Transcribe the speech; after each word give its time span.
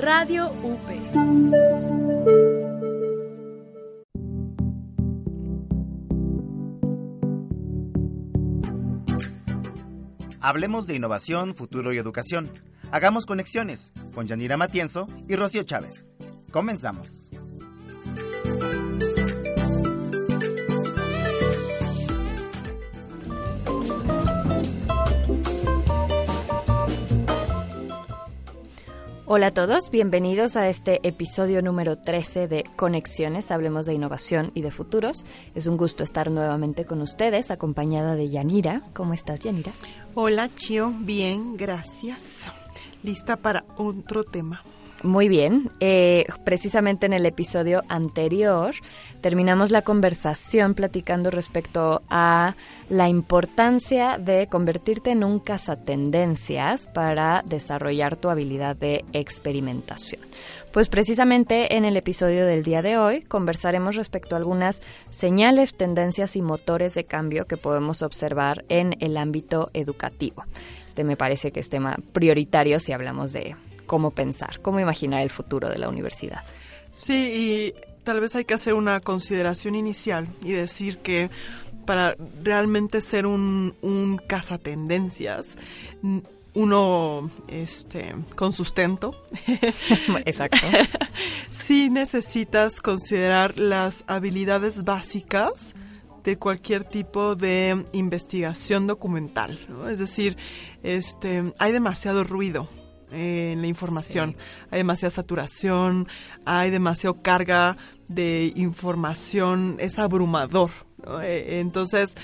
Radio 0.00 0.52
UP. 0.62 0.78
Hablemos 10.40 10.86
de 10.86 10.94
innovación, 10.94 11.56
futuro 11.56 11.92
y 11.92 11.98
educación. 11.98 12.48
Hagamos 12.92 13.26
conexiones 13.26 13.92
con 14.14 14.28
Yanira 14.28 14.56
Matienzo 14.56 15.08
y 15.26 15.34
Rocío 15.34 15.64
Chávez. 15.64 16.06
Comenzamos. 16.52 17.27
Hola 29.30 29.48
a 29.48 29.50
todos, 29.50 29.90
bienvenidos 29.90 30.56
a 30.56 30.70
este 30.70 31.06
episodio 31.06 31.60
número 31.60 31.98
13 31.98 32.48
de 32.48 32.64
Conexiones, 32.76 33.50
hablemos 33.50 33.84
de 33.84 33.92
innovación 33.92 34.52
y 34.54 34.62
de 34.62 34.70
futuros. 34.70 35.26
Es 35.54 35.66
un 35.66 35.76
gusto 35.76 36.02
estar 36.02 36.30
nuevamente 36.30 36.86
con 36.86 37.02
ustedes, 37.02 37.50
acompañada 37.50 38.16
de 38.16 38.30
Yanira. 38.30 38.80
¿Cómo 38.94 39.12
estás, 39.12 39.40
Yanira? 39.40 39.72
Hola, 40.14 40.48
Chio, 40.56 40.94
bien, 41.00 41.58
gracias. 41.58 42.24
Lista 43.02 43.36
para 43.36 43.66
otro 43.76 44.24
tema. 44.24 44.62
Muy 45.02 45.28
bien. 45.28 45.70
Eh, 45.78 46.26
precisamente 46.44 47.06
en 47.06 47.12
el 47.12 47.24
episodio 47.24 47.84
anterior 47.88 48.74
terminamos 49.20 49.70
la 49.70 49.82
conversación 49.82 50.74
platicando 50.74 51.30
respecto 51.30 52.02
a 52.10 52.56
la 52.88 53.08
importancia 53.08 54.18
de 54.18 54.48
convertirte 54.48 55.12
en 55.12 55.22
un 55.22 55.38
cazatendencias 55.38 56.88
para 56.88 57.42
desarrollar 57.46 58.16
tu 58.16 58.28
habilidad 58.28 58.74
de 58.74 59.04
experimentación. 59.12 60.20
Pues 60.72 60.88
precisamente 60.88 61.76
en 61.76 61.84
el 61.84 61.96
episodio 61.96 62.44
del 62.44 62.64
día 62.64 62.82
de 62.82 62.98
hoy 62.98 63.22
conversaremos 63.22 63.94
respecto 63.94 64.34
a 64.34 64.38
algunas 64.38 64.82
señales, 65.10 65.76
tendencias 65.76 66.34
y 66.34 66.42
motores 66.42 66.94
de 66.94 67.04
cambio 67.04 67.46
que 67.46 67.56
podemos 67.56 68.02
observar 68.02 68.64
en 68.68 68.96
el 68.98 69.16
ámbito 69.16 69.70
educativo. 69.74 70.44
Este 70.86 71.04
me 71.04 71.16
parece 71.16 71.52
que 71.52 71.60
es 71.60 71.68
tema 71.68 71.96
prioritario 72.12 72.80
si 72.80 72.92
hablamos 72.92 73.32
de 73.32 73.54
cómo 73.88 74.12
pensar, 74.12 74.60
cómo 74.60 74.78
imaginar 74.78 75.22
el 75.22 75.30
futuro 75.30 75.68
de 75.68 75.78
la 75.78 75.88
universidad. 75.88 76.44
Sí, 76.92 77.74
y 77.74 78.04
tal 78.04 78.20
vez 78.20 78.36
hay 78.36 78.44
que 78.44 78.54
hacer 78.54 78.74
una 78.74 79.00
consideración 79.00 79.74
inicial 79.74 80.28
y 80.42 80.52
decir 80.52 80.98
que 80.98 81.30
para 81.84 82.14
realmente 82.44 83.00
ser 83.00 83.26
un, 83.26 83.74
un 83.82 84.18
cazatendencias, 84.18 85.46
uno 86.54 87.30
este, 87.48 88.14
con 88.36 88.52
sustento. 88.52 89.24
Exacto. 90.26 90.58
sí 91.50 91.88
necesitas 91.88 92.80
considerar 92.80 93.58
las 93.58 94.04
habilidades 94.06 94.84
básicas 94.84 95.74
de 96.24 96.36
cualquier 96.36 96.84
tipo 96.84 97.36
de 97.36 97.86
investigación 97.92 98.86
documental. 98.86 99.58
Es 99.90 99.98
decir, 99.98 100.36
este, 100.82 101.52
hay 101.58 101.72
demasiado 101.72 102.22
ruido 102.22 102.68
en 103.10 103.60
la 103.60 103.66
información. 103.66 104.36
Hay 104.70 104.78
demasiada 104.78 105.14
saturación, 105.14 106.08
hay 106.44 106.70
demasiada 106.70 107.20
carga 107.22 107.76
de 108.08 108.52
información, 108.56 109.76
es 109.78 109.98
abrumador. 109.98 110.70
Eh, 111.22 111.60
entonces, 111.60 112.14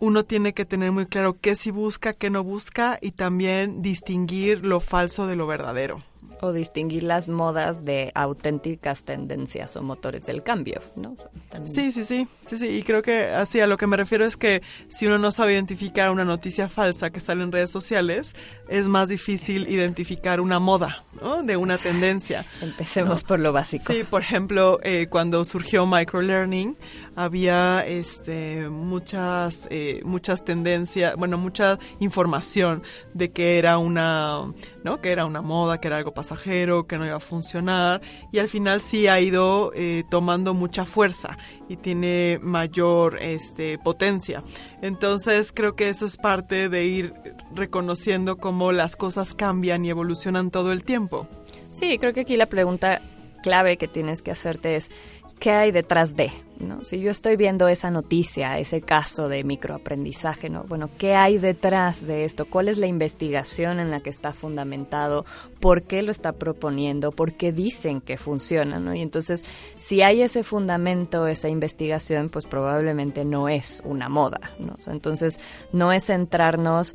uno 0.00 0.24
tiene 0.24 0.52
que 0.52 0.64
tener 0.64 0.92
muy 0.92 1.06
claro 1.06 1.36
qué 1.40 1.54
sí 1.54 1.70
busca, 1.70 2.12
qué 2.12 2.30
no 2.30 2.42
busca 2.42 2.98
y 3.00 3.12
también 3.12 3.82
distinguir 3.82 4.64
lo 4.64 4.80
falso 4.80 5.26
de 5.26 5.36
lo 5.36 5.46
verdadero. 5.46 6.02
O 6.40 6.52
distinguir 6.52 7.02
las 7.02 7.28
modas 7.28 7.84
de 7.84 8.12
auténticas 8.14 9.04
tendencias 9.04 9.76
o 9.76 9.82
motores 9.82 10.26
del 10.26 10.42
cambio, 10.42 10.80
¿no? 10.94 11.16
Sí, 11.64 11.92
sí, 11.92 12.04
sí, 12.04 12.28
sí, 12.46 12.58
sí. 12.58 12.68
Y 12.68 12.82
creo 12.82 13.02
que 13.02 13.26
así 13.26 13.60
a 13.60 13.66
lo 13.66 13.76
que 13.76 13.86
me 13.86 13.96
refiero 13.96 14.26
es 14.26 14.36
que 14.36 14.62
si 14.88 15.06
uno 15.06 15.18
no 15.18 15.32
sabe 15.32 15.54
identificar 15.54 16.10
una 16.10 16.24
noticia 16.24 16.68
falsa 16.68 17.10
que 17.10 17.20
sale 17.20 17.42
en 17.42 17.52
redes 17.52 17.70
sociales, 17.70 18.34
es 18.68 18.86
más 18.86 19.08
difícil 19.08 19.68
identificar 19.68 20.40
una 20.40 20.58
moda, 20.58 21.04
¿no? 21.20 21.42
De 21.42 21.56
una 21.56 21.78
tendencia. 21.78 22.44
Empecemos 22.60 23.24
por 23.24 23.38
lo 23.38 23.52
básico. 23.52 23.92
Sí, 23.92 24.04
por 24.04 24.22
ejemplo, 24.22 24.78
eh, 24.82 25.06
cuando 25.08 25.44
surgió 25.44 25.86
microlearning, 25.86 26.76
había 27.14 27.86
este, 27.86 28.68
muchas, 28.68 29.66
eh, 29.70 30.00
muchas 30.04 30.44
tendencias, 30.44 31.16
bueno, 31.16 31.38
mucha 31.38 31.78
información 32.00 32.82
de 33.14 33.32
que 33.32 33.58
era 33.58 33.78
una, 33.78 34.52
¿no? 34.84 35.00
Que 35.00 35.12
era 35.12 35.24
una 35.24 35.40
moda, 35.40 35.80
que 35.80 35.88
era 35.88 35.96
algo 35.96 36.12
pasajero, 36.16 36.88
que 36.88 36.98
no 36.98 37.06
iba 37.06 37.14
a 37.14 37.20
funcionar, 37.20 38.00
y 38.32 38.40
al 38.40 38.48
final 38.48 38.80
sí 38.80 39.06
ha 39.06 39.20
ido 39.20 39.70
eh, 39.76 40.02
tomando 40.10 40.54
mucha 40.54 40.84
fuerza 40.84 41.38
y 41.68 41.76
tiene 41.76 42.40
mayor 42.42 43.22
este, 43.22 43.78
potencia. 43.78 44.42
Entonces 44.82 45.52
creo 45.54 45.76
que 45.76 45.88
eso 45.88 46.06
es 46.06 46.16
parte 46.16 46.68
de 46.68 46.84
ir 46.86 47.14
reconociendo 47.54 48.38
cómo 48.38 48.72
las 48.72 48.96
cosas 48.96 49.34
cambian 49.34 49.84
y 49.84 49.90
evolucionan 49.90 50.50
todo 50.50 50.72
el 50.72 50.82
tiempo. 50.82 51.28
Sí, 51.70 51.98
creo 51.98 52.12
que 52.12 52.22
aquí 52.22 52.36
la 52.36 52.46
pregunta 52.46 53.00
clave 53.42 53.76
que 53.76 53.86
tienes 53.86 54.22
que 54.22 54.32
hacerte 54.32 54.74
es 54.74 54.90
qué 55.38 55.52
hay 55.52 55.70
detrás 55.70 56.16
de, 56.16 56.32
¿no? 56.58 56.82
Si 56.84 57.00
yo 57.00 57.10
estoy 57.10 57.36
viendo 57.36 57.68
esa 57.68 57.90
noticia, 57.90 58.58
ese 58.58 58.80
caso 58.82 59.28
de 59.28 59.44
microaprendizaje, 59.44 60.48
¿no? 60.48 60.64
Bueno, 60.64 60.88
¿qué 60.98 61.14
hay 61.14 61.38
detrás 61.38 62.06
de 62.06 62.24
esto? 62.24 62.46
¿Cuál 62.46 62.68
es 62.68 62.78
la 62.78 62.86
investigación 62.86 63.80
en 63.80 63.90
la 63.90 64.00
que 64.00 64.10
está 64.10 64.32
fundamentado? 64.32 65.24
¿Por 65.60 65.82
qué 65.82 66.02
lo 66.02 66.10
está 66.10 66.32
proponiendo? 66.32 67.12
¿Por 67.12 67.32
qué 67.32 67.52
dicen 67.52 68.00
que 68.00 68.16
funciona, 68.16 68.78
¿no? 68.78 68.94
Y 68.94 69.00
entonces, 69.00 69.44
si 69.76 70.02
hay 70.02 70.22
ese 70.22 70.42
fundamento, 70.42 71.26
esa 71.26 71.48
investigación, 71.48 72.28
pues 72.28 72.46
probablemente 72.46 73.24
no 73.24 73.48
es 73.48 73.82
una 73.84 74.08
moda, 74.08 74.40
¿no? 74.58 74.76
Entonces, 74.86 75.38
no 75.72 75.92
es 75.92 76.06
centrarnos 76.06 76.94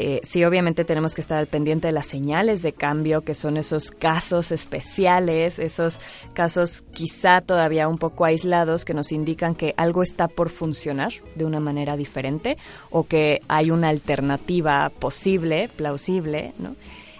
eh, 0.00 0.20
sí, 0.22 0.44
obviamente 0.44 0.84
tenemos 0.84 1.12
que 1.12 1.20
estar 1.20 1.38
al 1.38 1.48
pendiente 1.48 1.88
de 1.88 1.92
las 1.92 2.06
señales 2.06 2.62
de 2.62 2.72
cambio, 2.72 3.22
que 3.22 3.34
son 3.34 3.56
esos 3.56 3.90
casos 3.90 4.52
especiales, 4.52 5.58
esos 5.58 5.98
casos 6.34 6.84
quizá 6.92 7.40
todavía 7.40 7.88
un 7.88 7.98
poco 7.98 8.24
aislados 8.24 8.84
que 8.84 8.94
nos 8.94 9.10
indican 9.10 9.56
que 9.56 9.74
algo 9.76 10.04
está 10.04 10.28
por 10.28 10.50
funcionar 10.50 11.12
de 11.34 11.44
una 11.44 11.58
manera 11.58 11.96
diferente 11.96 12.58
o 12.90 13.08
que 13.08 13.42
hay 13.48 13.72
una 13.72 13.88
alternativa 13.88 14.88
posible, 15.00 15.68
plausible, 15.74 16.52
¿no? 16.58 16.76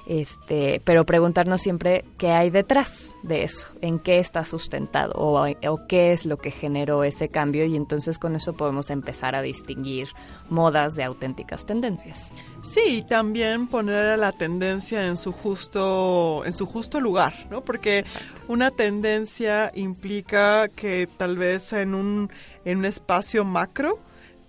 Este, 0.08 0.80
pero 0.86 1.04
preguntarnos 1.04 1.60
siempre 1.60 2.02
qué 2.16 2.30
hay 2.30 2.48
detrás 2.48 3.12
de 3.22 3.42
eso, 3.42 3.66
en 3.82 3.98
qué 3.98 4.20
está 4.20 4.42
sustentado 4.42 5.12
o, 5.12 5.46
o, 5.46 5.86
qué 5.86 6.12
es 6.12 6.24
lo 6.24 6.38
que 6.38 6.50
generó 6.50 7.04
ese 7.04 7.28
cambio 7.28 7.66
y 7.66 7.76
entonces 7.76 8.18
con 8.18 8.34
eso 8.34 8.54
podemos 8.54 8.88
empezar 8.88 9.34
a 9.34 9.42
distinguir 9.42 10.08
modas 10.48 10.94
de 10.94 11.04
auténticas 11.04 11.66
tendencias. 11.66 12.30
Sí, 12.62 12.80
y 12.86 13.02
también 13.02 13.66
poner 13.66 14.06
a 14.06 14.16
la 14.16 14.32
tendencia 14.32 15.06
en 15.06 15.18
su 15.18 15.30
justo 15.30 16.42
en 16.46 16.54
su 16.54 16.64
justo 16.64 17.02
lugar, 17.02 17.34
¿no? 17.50 17.62
Porque 17.62 18.06
una 18.48 18.70
tendencia 18.70 19.70
implica 19.74 20.68
que 20.68 21.06
tal 21.18 21.36
vez 21.36 21.74
en 21.74 21.94
un 21.94 22.30
en 22.64 22.78
un 22.78 22.86
espacio 22.86 23.44
macro 23.44 23.98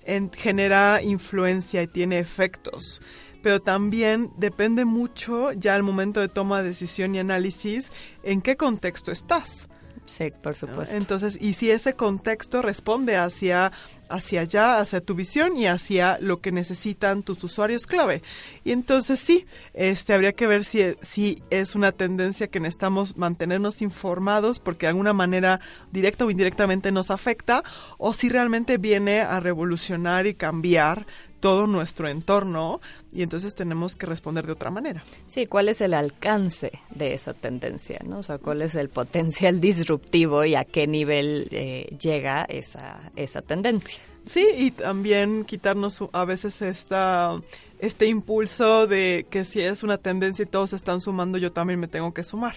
en, 0.06 0.32
genera 0.32 1.02
influencia 1.04 1.84
y 1.84 1.88
tiene 1.88 2.20
efectos 2.20 3.02
pero 3.42 3.62
también 3.62 4.32
depende 4.38 4.86
mucho 4.86 5.52
ya 5.54 5.76
al 5.76 5.84
momento 5.84 6.20
de 6.20 6.30
toma 6.30 6.62
de 6.62 6.70
decisión 6.70 7.16
y 7.16 7.20
análisis 7.20 7.92
en 8.24 8.42
qué 8.42 8.58
contexto 8.58 9.12
estás. 9.12 9.68
Sí, 10.10 10.34
por 10.42 10.56
supuesto. 10.56 10.96
Entonces, 10.96 11.38
y 11.40 11.54
si 11.54 11.70
ese 11.70 11.94
contexto 11.94 12.64
responde 12.64 13.16
hacia, 13.16 13.72
hacia 14.10 14.42
allá, 14.42 14.80
hacia 14.80 15.02
tu 15.02 15.14
visión 15.14 15.56
y 15.56 15.68
hacia 15.68 16.18
lo 16.20 16.42
que 16.42 16.52
necesitan 16.52 17.22
tus 17.22 17.44
usuarios 17.44 17.86
clave. 17.86 18.24
Y 18.64 18.72
entonces 18.72 19.20
sí, 19.20 19.46
este, 19.76 20.14
habría 20.16 20.34
que 20.34 20.48
ver 20.48 20.66
si, 20.66 20.96
si 21.04 21.44
es 21.52 21.76
una 21.76 21.92
tendencia 21.92 22.48
que 22.48 22.60
necesitamos 22.60 23.18
mantenernos 23.18 23.84
informados 23.84 24.60
porque 24.60 24.88
de 24.88 24.92
alguna 24.92 25.14
manera 25.14 25.60
directa 25.92 26.26
o 26.26 26.32
indirectamente 26.32 26.92
nos 26.92 27.12
afecta, 27.12 27.64
o 28.00 28.14
si 28.14 28.30
realmente 28.30 28.80
viene 28.80 29.22
a 29.22 29.40
revolucionar 29.40 30.26
y 30.26 30.34
cambiar 30.34 31.06
todo 31.40 31.68
nuestro 31.68 32.08
entorno 32.08 32.82
y 33.12 33.24
entonces 33.24 33.56
tenemos 33.56 33.96
que 33.96 34.06
responder 34.06 34.46
de 34.46 34.54
otra 34.54 34.70
manera. 34.70 35.04
Sí, 35.28 35.48
¿cuál 35.48 35.70
es 35.70 35.82
el 35.82 35.94
alcance 35.94 36.72
de 36.92 37.14
esa 37.14 37.34
tendencia? 37.34 38.00
¿no? 38.06 38.20
O 38.20 38.24
sea, 38.24 38.38
¿cuál 38.38 38.62
es 38.62 38.76
el 38.76 38.90
potencial 38.90 39.60
disruptivo 39.62 40.46
y 40.46 40.56
a 40.56 40.64
qué 40.64 40.88
nivel 40.88 41.48
eh, 41.52 41.96
llega 42.00 42.44
esa, 42.44 43.12
esa 43.16 43.42
tendencia? 43.42 44.00
Sí, 44.26 44.48
y 44.56 44.72
también 44.72 45.44
quitarnos 45.46 46.04
a 46.12 46.26
veces 46.26 46.62
esta, 46.62 47.40
este 47.80 48.06
impulso 48.06 48.86
de 48.86 49.26
que 49.30 49.44
si 49.46 49.62
es 49.62 49.82
una 49.82 49.98
tendencia 49.98 50.44
y 50.44 50.46
todos 50.46 50.74
están 50.74 51.02
sumando, 51.02 51.38
yo 51.38 51.52
también 51.52 51.80
me 51.80 51.88
tengo 51.88 52.14
que 52.14 52.24
sumar. 52.24 52.56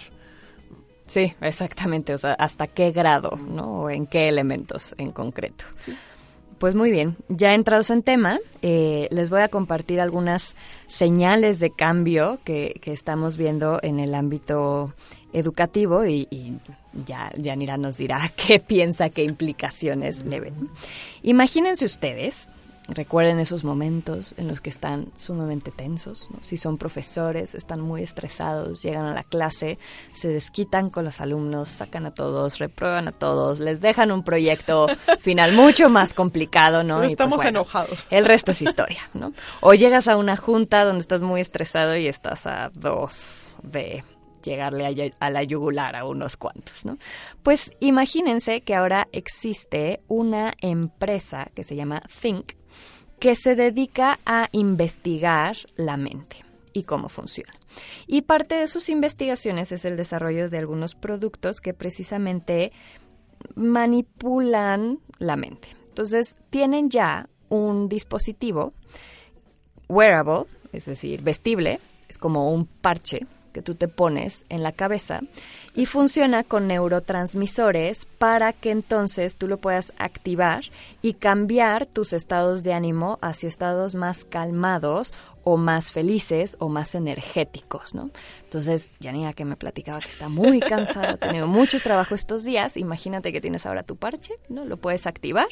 Sí, 1.06 1.34
exactamente. 1.40 2.14
O 2.14 2.18
sea, 2.18 2.34
¿hasta 2.34 2.66
qué 2.66 2.90
grado, 2.90 3.36
no? 3.36 3.82
¿O 3.82 3.90
en 3.90 4.06
qué 4.06 4.28
elementos 4.28 4.94
en 4.98 5.12
concreto? 5.12 5.64
Sí. 5.78 5.96
Pues 6.62 6.76
muy 6.76 6.92
bien, 6.92 7.16
ya 7.28 7.54
entrados 7.54 7.90
en 7.90 8.04
tema, 8.04 8.38
eh, 8.62 9.08
les 9.10 9.30
voy 9.30 9.40
a 9.40 9.48
compartir 9.48 10.00
algunas 10.00 10.54
señales 10.86 11.58
de 11.58 11.72
cambio 11.72 12.38
que, 12.44 12.78
que 12.80 12.92
estamos 12.92 13.36
viendo 13.36 13.80
en 13.82 13.98
el 13.98 14.14
ámbito 14.14 14.94
educativo 15.32 16.06
y, 16.06 16.28
y 16.30 16.58
ya 17.04 17.32
Yanira 17.34 17.78
nos 17.78 17.96
dirá 17.98 18.30
qué 18.46 18.60
piensa, 18.60 19.10
qué 19.10 19.24
implicaciones 19.24 20.24
le 20.24 20.38
ven. 20.38 20.70
Imagínense 21.24 21.84
ustedes 21.84 22.48
Recuerden 22.88 23.38
esos 23.38 23.62
momentos 23.62 24.34
en 24.36 24.48
los 24.48 24.60
que 24.60 24.70
están 24.70 25.12
sumamente 25.16 25.70
tensos. 25.70 26.28
Si 26.40 26.56
son 26.56 26.78
profesores, 26.78 27.54
están 27.54 27.80
muy 27.80 28.02
estresados, 28.02 28.82
llegan 28.82 29.04
a 29.04 29.14
la 29.14 29.22
clase, 29.22 29.78
se 30.12 30.28
desquitan 30.28 30.90
con 30.90 31.04
los 31.04 31.20
alumnos, 31.20 31.68
sacan 31.68 32.06
a 32.06 32.10
todos, 32.12 32.58
reprueban 32.58 33.06
a 33.06 33.12
todos, 33.12 33.60
les 33.60 33.80
dejan 33.80 34.10
un 34.10 34.24
proyecto 34.24 34.88
final 35.20 35.52
mucho 35.52 35.90
más 35.90 36.12
complicado, 36.12 36.82
¿no? 36.82 36.98
Pues 36.98 37.12
estamos 37.12 37.44
enojados. 37.44 38.04
El 38.10 38.24
resto 38.24 38.50
es 38.50 38.62
historia, 38.62 39.02
¿no? 39.14 39.32
O 39.60 39.74
llegas 39.74 40.08
a 40.08 40.16
una 40.16 40.36
junta 40.36 40.84
donde 40.84 41.02
estás 41.02 41.22
muy 41.22 41.40
estresado 41.40 41.96
y 41.96 42.08
estás 42.08 42.46
a 42.46 42.70
dos 42.74 43.52
de 43.62 44.02
llegarle 44.42 45.12
a, 45.20 45.30
la 45.30 45.42
yugular 45.44 45.96
a 45.96 46.04
unos 46.04 46.36
cuantos, 46.36 46.84
¿no? 46.84 46.98
Pues 47.42 47.70
imagínense 47.80 48.62
que 48.62 48.74
ahora 48.74 49.08
existe 49.12 50.00
una 50.08 50.52
empresa 50.60 51.50
que 51.54 51.62
se 51.62 51.76
llama 51.76 52.02
Think, 52.20 52.54
que 53.22 53.36
se 53.36 53.54
dedica 53.54 54.18
a 54.26 54.48
investigar 54.50 55.56
la 55.76 55.96
mente 55.96 56.38
y 56.72 56.82
cómo 56.82 57.08
funciona. 57.08 57.52
Y 58.08 58.22
parte 58.22 58.56
de 58.56 58.66
sus 58.66 58.88
investigaciones 58.88 59.70
es 59.70 59.84
el 59.84 59.96
desarrollo 59.96 60.50
de 60.50 60.58
algunos 60.58 60.96
productos 60.96 61.60
que 61.60 61.72
precisamente 61.72 62.72
manipulan 63.54 64.98
la 65.20 65.36
mente. 65.36 65.68
Entonces, 65.86 66.34
tienen 66.50 66.90
ya 66.90 67.28
un 67.48 67.88
dispositivo 67.88 68.72
wearable, 69.88 70.46
es 70.72 70.86
decir, 70.86 71.22
vestible, 71.22 71.78
es 72.08 72.18
como 72.18 72.52
un 72.52 72.66
parche 72.66 73.28
que 73.52 73.62
tú 73.62 73.74
te 73.74 73.88
pones 73.88 74.44
en 74.48 74.62
la 74.62 74.72
cabeza 74.72 75.20
y 75.74 75.86
funciona 75.86 76.44
con 76.44 76.66
neurotransmisores 76.66 78.06
para 78.18 78.52
que 78.52 78.70
entonces 78.70 79.36
tú 79.36 79.48
lo 79.48 79.58
puedas 79.58 79.92
activar 79.98 80.64
y 81.00 81.14
cambiar 81.14 81.86
tus 81.86 82.12
estados 82.12 82.62
de 82.62 82.72
ánimo 82.72 83.18
hacia 83.22 83.48
estados 83.48 83.94
más 83.94 84.24
calmados 84.24 85.12
o 85.44 85.56
más 85.56 85.92
felices 85.92 86.56
o 86.58 86.68
más 86.68 86.94
energéticos, 86.94 87.94
¿no? 87.94 88.10
Entonces, 88.44 88.90
Janina 89.00 89.32
que 89.32 89.44
me 89.44 89.56
platicaba 89.56 90.00
que 90.00 90.08
está 90.08 90.28
muy 90.28 90.60
cansada, 90.60 91.12
ha 91.12 91.16
tenido 91.16 91.46
mucho 91.46 91.80
trabajo 91.80 92.14
estos 92.14 92.44
días, 92.44 92.76
imagínate 92.76 93.32
que 93.32 93.40
tienes 93.40 93.66
ahora 93.66 93.82
tu 93.82 93.96
parche, 93.96 94.34
¿no? 94.48 94.64
Lo 94.64 94.76
puedes 94.76 95.06
activar 95.06 95.48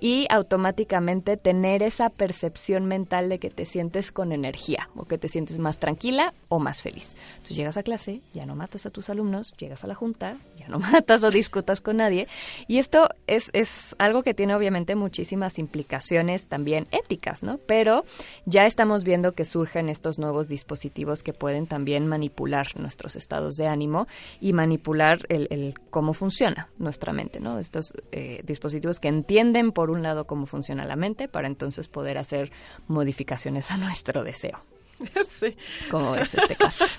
y 0.00 0.26
automáticamente 0.30 1.36
tener 1.36 1.82
esa 1.82 2.08
percepción 2.10 2.86
mental 2.86 3.28
de 3.28 3.38
que 3.38 3.50
te 3.50 3.66
sientes 3.66 4.12
con 4.12 4.32
energía 4.32 4.88
o 4.96 5.04
que 5.04 5.18
te 5.18 5.28
sientes 5.28 5.58
más 5.58 5.78
tranquila 5.78 6.34
o 6.48 6.58
más 6.58 6.82
feliz. 6.82 7.14
Entonces, 7.32 7.56
llegas 7.56 7.76
a 7.76 7.82
clase, 7.82 8.22
ya 8.32 8.46
no 8.46 8.56
matas 8.56 8.86
a 8.86 8.90
tus 8.90 9.10
alumnos, 9.10 9.54
llegas 9.58 9.84
a 9.84 9.86
la 9.86 9.94
junta, 9.94 10.36
ya 10.56 10.68
no 10.68 10.78
matas 10.92 11.22
o 11.22 11.30
discutas 11.30 11.80
con 11.80 11.98
nadie 11.98 12.26
y 12.66 12.78
esto 12.78 13.08
es, 13.26 13.50
es 13.52 13.94
algo 13.98 14.22
que 14.22 14.34
tiene 14.34 14.54
obviamente 14.54 14.94
muchísimas 14.94 15.58
implicaciones 15.58 16.48
también 16.48 16.86
éticas, 16.90 17.42
¿no? 17.42 17.58
Pero 17.58 18.04
ya 18.46 18.66
estamos 18.66 19.04
viendo 19.04 19.19
que 19.32 19.44
surgen 19.44 19.88
estos 19.88 20.18
nuevos 20.18 20.48
dispositivos 20.48 21.22
que 21.22 21.32
pueden 21.32 21.66
también 21.66 22.06
manipular 22.06 22.78
nuestros 22.78 23.16
estados 23.16 23.56
de 23.56 23.66
ánimo 23.66 24.06
y 24.40 24.52
manipular 24.52 25.18
el, 25.28 25.74
cómo 25.90 26.14
funciona 26.14 26.68
nuestra 26.78 27.12
mente, 27.12 27.40
¿no? 27.40 27.58
Estos 27.58 27.92
eh, 28.12 28.42
dispositivos 28.44 29.00
que 29.00 29.08
entienden 29.08 29.72
por 29.72 29.90
un 29.90 30.02
lado 30.02 30.26
cómo 30.26 30.46
funciona 30.46 30.84
la 30.84 30.96
mente 30.96 31.28
para 31.28 31.46
entonces 31.46 31.88
poder 31.88 32.18
hacer 32.18 32.50
modificaciones 32.88 33.70
a 33.70 33.76
nuestro 33.76 34.24
deseo. 34.24 34.60
Sí. 35.30 35.56
¿Cómo 35.90 36.14
es 36.14 36.34
este 36.34 36.56
caso? 36.56 36.84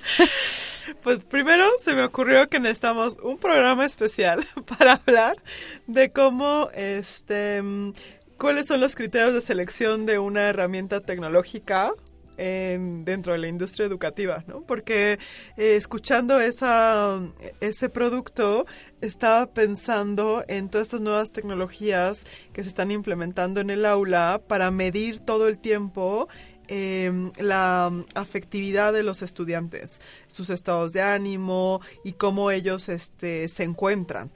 Pues 1.03 1.23
primero 1.23 1.65
se 1.77 1.93
me 1.93 2.03
ocurrió 2.03 2.49
que 2.49 2.59
necesitamos 2.59 3.17
un 3.21 3.37
programa 3.37 3.85
especial 3.85 4.45
para 4.77 4.93
hablar 4.93 5.37
de 5.85 6.11
cómo 6.11 6.69
este 6.73 7.61
cuáles 8.37 8.65
son 8.65 8.81
los 8.81 8.95
criterios 8.95 9.33
de 9.35 9.41
selección 9.41 10.07
de 10.07 10.17
una 10.17 10.49
herramienta 10.49 10.99
tecnológica 10.99 11.91
dentro 12.41 13.33
de 13.33 13.39
la 13.39 13.47
industria 13.47 13.85
educativa, 13.85 14.43
¿no? 14.47 14.61
Porque 14.61 15.19
eh, 15.57 15.75
escuchando 15.75 16.39
esa, 16.39 17.21
ese 17.59 17.89
producto 17.89 18.65
estaba 19.01 19.47
pensando 19.47 20.43
en 20.47 20.69
todas 20.69 20.87
estas 20.87 21.01
nuevas 21.01 21.31
tecnologías 21.31 22.23
que 22.53 22.63
se 22.63 22.69
están 22.69 22.91
implementando 22.91 23.61
en 23.61 23.69
el 23.69 23.85
aula 23.85 24.41
para 24.47 24.71
medir 24.71 25.19
todo 25.19 25.47
el 25.47 25.59
tiempo 25.59 26.29
em, 26.67 27.31
la 27.37 27.91
afectividad 28.15 28.93
de 28.93 29.03
los 29.03 29.21
estudiantes, 29.21 29.99
sus 30.27 30.49
estados 30.49 30.93
de 30.93 31.01
ánimo 31.01 31.81
y 32.03 32.13
cómo 32.13 32.49
ellos 32.49 32.89
este, 32.89 33.47
se 33.49 33.63
encuentran 33.63 34.31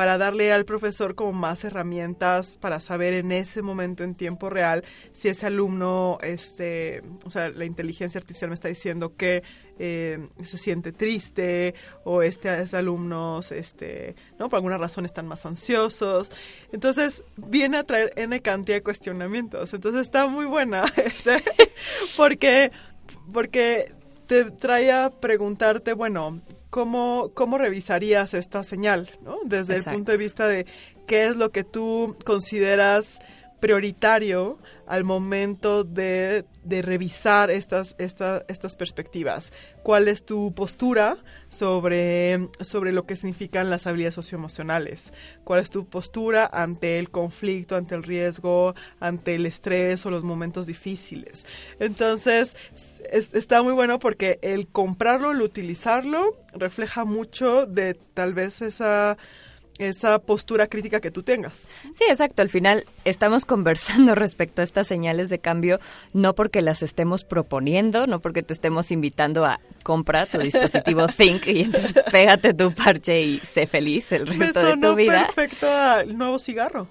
para 0.00 0.16
darle 0.16 0.50
al 0.50 0.64
profesor 0.64 1.14
como 1.14 1.34
más 1.34 1.62
herramientas 1.62 2.56
para 2.56 2.80
saber 2.80 3.12
en 3.12 3.32
ese 3.32 3.60
momento 3.60 4.02
en 4.02 4.14
tiempo 4.14 4.48
real 4.48 4.82
si 5.12 5.28
ese 5.28 5.44
alumno, 5.44 6.16
este, 6.22 7.02
o 7.26 7.30
sea, 7.30 7.50
la 7.50 7.66
inteligencia 7.66 8.18
artificial 8.18 8.48
me 8.48 8.54
está 8.54 8.68
diciendo 8.68 9.14
que 9.14 9.42
eh, 9.78 10.26
se 10.42 10.56
siente 10.56 10.92
triste 10.92 11.74
o 12.04 12.22
este, 12.22 12.62
ese 12.62 12.78
alumnos, 12.78 13.52
este, 13.52 14.16
¿no? 14.38 14.48
Por 14.48 14.56
alguna 14.56 14.78
razón 14.78 15.04
están 15.04 15.28
más 15.28 15.44
ansiosos. 15.44 16.30
Entonces, 16.72 17.22
viene 17.36 17.76
a 17.76 17.84
traer 17.84 18.14
N 18.16 18.40
cantidad 18.40 18.78
de 18.78 18.82
cuestionamientos. 18.82 19.74
Entonces, 19.74 20.00
está 20.00 20.26
muy 20.28 20.46
buena, 20.46 20.86
este, 20.96 21.44
porque, 22.16 22.72
porque 23.34 23.92
te 24.26 24.50
trae 24.50 24.92
a 24.92 25.10
preguntarte, 25.10 25.92
bueno, 25.92 26.40
¿cómo, 26.70 27.30
cómo 27.34 27.58
revisarías 27.58 28.34
esta 28.34 28.64
señal, 28.64 29.10
¿no? 29.22 29.38
Desde 29.44 29.76
el 29.76 29.84
punto 29.84 30.12
de 30.12 30.18
vista 30.18 30.46
de 30.46 30.66
qué 31.06 31.26
es 31.26 31.36
lo 31.36 31.50
que 31.50 31.64
tú 31.64 32.16
consideras 32.24 33.18
prioritario 33.60 34.58
al 34.90 35.04
momento 35.04 35.84
de, 35.84 36.44
de 36.64 36.82
revisar 36.82 37.52
estas, 37.52 37.94
estas 37.96 38.74
perspectivas. 38.76 39.52
¿Cuál 39.84 40.08
es 40.08 40.24
tu 40.24 40.52
postura 40.52 41.16
sobre, 41.48 42.48
sobre 42.60 42.90
lo 42.90 43.06
que 43.06 43.14
significan 43.14 43.70
las 43.70 43.86
habilidades 43.86 44.16
socioemocionales? 44.16 45.12
¿Cuál 45.44 45.60
es 45.60 45.70
tu 45.70 45.88
postura 45.88 46.50
ante 46.52 46.98
el 46.98 47.08
conflicto, 47.10 47.76
ante 47.76 47.94
el 47.94 48.02
riesgo, 48.02 48.74
ante 48.98 49.36
el 49.36 49.46
estrés 49.46 50.04
o 50.06 50.10
los 50.10 50.24
momentos 50.24 50.66
difíciles? 50.66 51.46
Entonces, 51.78 52.56
está 53.12 53.62
muy 53.62 53.74
bueno 53.74 54.00
porque 54.00 54.40
el 54.42 54.66
comprarlo, 54.66 55.30
el 55.30 55.40
utilizarlo, 55.40 56.36
refleja 56.52 57.04
mucho 57.04 57.64
de 57.64 57.94
tal 57.94 58.34
vez 58.34 58.60
esa 58.60 59.16
esa 59.80 60.18
postura 60.18 60.66
crítica 60.66 61.00
que 61.00 61.10
tú 61.10 61.22
tengas. 61.22 61.68
Sí, 61.94 62.04
exacto. 62.08 62.42
Al 62.42 62.48
final 62.48 62.84
estamos 63.04 63.44
conversando 63.44 64.14
respecto 64.14 64.62
a 64.62 64.64
estas 64.64 64.86
señales 64.86 65.28
de 65.28 65.38
cambio, 65.38 65.80
no 66.12 66.34
porque 66.34 66.62
las 66.62 66.82
estemos 66.82 67.24
proponiendo, 67.24 68.06
no 68.06 68.20
porque 68.20 68.42
te 68.42 68.52
estemos 68.52 68.90
invitando 68.90 69.44
a 69.44 69.60
comprar 69.82 70.28
tu 70.28 70.38
dispositivo 70.38 71.06
Think 71.16 71.46
y 71.46 71.62
entonces 71.62 71.94
pégate 72.10 72.54
tu 72.54 72.72
parche 72.72 73.20
y 73.20 73.38
sé 73.40 73.66
feliz 73.66 74.12
el 74.12 74.26
resto 74.26 74.62
de 74.64 74.76
tu 74.76 74.94
vida. 74.94 75.26
perfecto 75.26 75.70
al 75.70 76.16
nuevo 76.16 76.38
cigarro. 76.38 76.88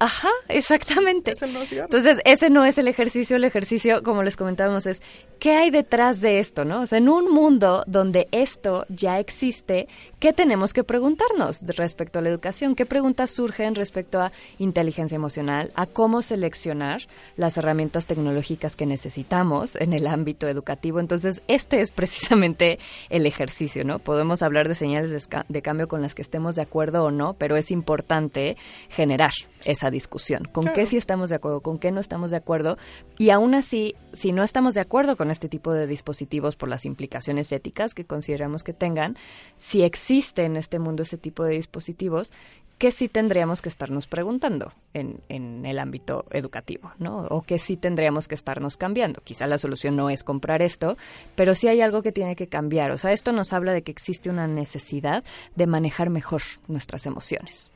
Ajá, 0.00 0.30
exactamente. 0.48 1.34
Entonces, 1.40 2.18
ese 2.24 2.50
no 2.50 2.64
es 2.64 2.78
el 2.78 2.88
ejercicio. 2.88 3.36
El 3.36 3.44
ejercicio, 3.44 4.02
como 4.02 4.22
les 4.22 4.36
comentábamos, 4.36 4.86
es 4.86 5.02
qué 5.38 5.52
hay 5.52 5.70
detrás 5.70 6.20
de 6.20 6.40
esto, 6.40 6.64
¿no? 6.64 6.82
O 6.82 6.86
sea, 6.86 6.98
en 6.98 7.08
un 7.08 7.30
mundo 7.30 7.84
donde 7.86 8.28
esto 8.32 8.86
ya 8.88 9.18
existe, 9.18 9.88
¿qué 10.24 10.32
tenemos 10.32 10.72
que 10.72 10.84
preguntarnos 10.84 11.60
respecto 11.76 12.18
a 12.18 12.22
la 12.22 12.30
educación? 12.30 12.74
¿Qué 12.74 12.86
preguntas 12.86 13.30
surgen 13.30 13.74
respecto 13.74 14.22
a 14.22 14.32
inteligencia 14.58 15.16
emocional, 15.16 15.70
a 15.74 15.84
cómo 15.84 16.22
seleccionar 16.22 17.02
las 17.36 17.58
herramientas 17.58 18.06
tecnológicas 18.06 18.74
que 18.74 18.86
necesitamos 18.86 19.76
en 19.76 19.92
el 19.92 20.06
ámbito 20.06 20.48
educativo? 20.48 20.98
Entonces, 20.98 21.42
este 21.46 21.82
es 21.82 21.90
precisamente 21.90 22.78
el 23.10 23.26
ejercicio, 23.26 23.84
¿no? 23.84 23.98
Podemos 23.98 24.40
hablar 24.40 24.66
de 24.66 24.74
señales 24.74 25.10
de, 25.10 25.60
cambio 25.62 25.88
con 25.88 26.00
las 26.00 26.14
que 26.14 26.22
estemos 26.22 26.56
de 26.56 26.62
acuerdo 26.62 27.04
o 27.04 27.10
no, 27.10 27.34
pero 27.34 27.56
es 27.56 27.70
importante 27.70 28.56
generar 28.88 29.32
esa 29.66 29.90
discusión, 29.90 30.48
con 30.50 30.72
qué 30.72 30.86
sí 30.86 30.96
estamos 30.96 31.28
de 31.28 31.36
acuerdo, 31.36 31.60
con 31.60 31.78
qué 31.78 31.90
no 31.90 32.00
estamos 32.00 32.30
de 32.30 32.38
acuerdo, 32.38 32.78
y 33.18 33.28
aún 33.28 33.54
así, 33.54 33.94
si 34.14 34.32
no 34.32 34.42
estamos 34.42 34.72
de 34.72 34.80
acuerdo 34.80 35.18
con 35.18 35.30
este 35.30 35.50
tipo 35.50 35.74
de 35.74 35.86
dispositivos 35.86 36.56
por 36.56 36.70
las 36.70 36.86
implicaciones 36.86 37.52
éticas 37.52 37.92
que 37.92 38.06
consideramos 38.06 38.62
que 38.62 38.72
tengan, 38.72 39.18
si 39.58 39.82
existe 39.82 40.13
en 40.36 40.56
este 40.56 40.78
mundo 40.78 41.02
ese 41.02 41.18
tipo 41.18 41.44
de 41.44 41.54
dispositivos, 41.54 42.30
que 42.78 42.90
sí 42.90 43.08
tendríamos 43.08 43.62
que 43.62 43.68
estarnos 43.68 44.06
preguntando 44.06 44.72
en, 44.92 45.64
el 45.64 45.78
ámbito 45.78 46.24
educativo, 46.30 46.92
¿no? 46.98 47.26
O 47.26 47.42
que 47.42 47.58
sí 47.58 47.76
tendríamos 47.76 48.28
que 48.28 48.34
estarnos 48.34 48.76
cambiando. 48.76 49.20
Quizá 49.22 49.46
la 49.46 49.58
solución 49.58 49.96
no 49.96 50.10
es 50.10 50.24
comprar 50.24 50.60
esto, 50.60 50.96
pero 51.36 51.54
sí 51.54 51.68
hay 51.68 51.80
algo 51.80 52.02
que 52.02 52.12
tiene 52.12 52.36
que 52.36 52.48
cambiar. 52.48 52.90
O 52.90 52.98
sea, 52.98 53.12
esto 53.12 53.32
nos 53.32 53.52
habla 53.52 53.72
de 53.72 53.82
que 53.82 53.92
existe 53.92 54.28
una 54.28 54.46
necesidad 54.46 55.24
de 55.54 55.66
manejar 55.66 56.10
mejor 56.10 56.42
nuestras 56.68 57.06
emociones. 57.06 57.70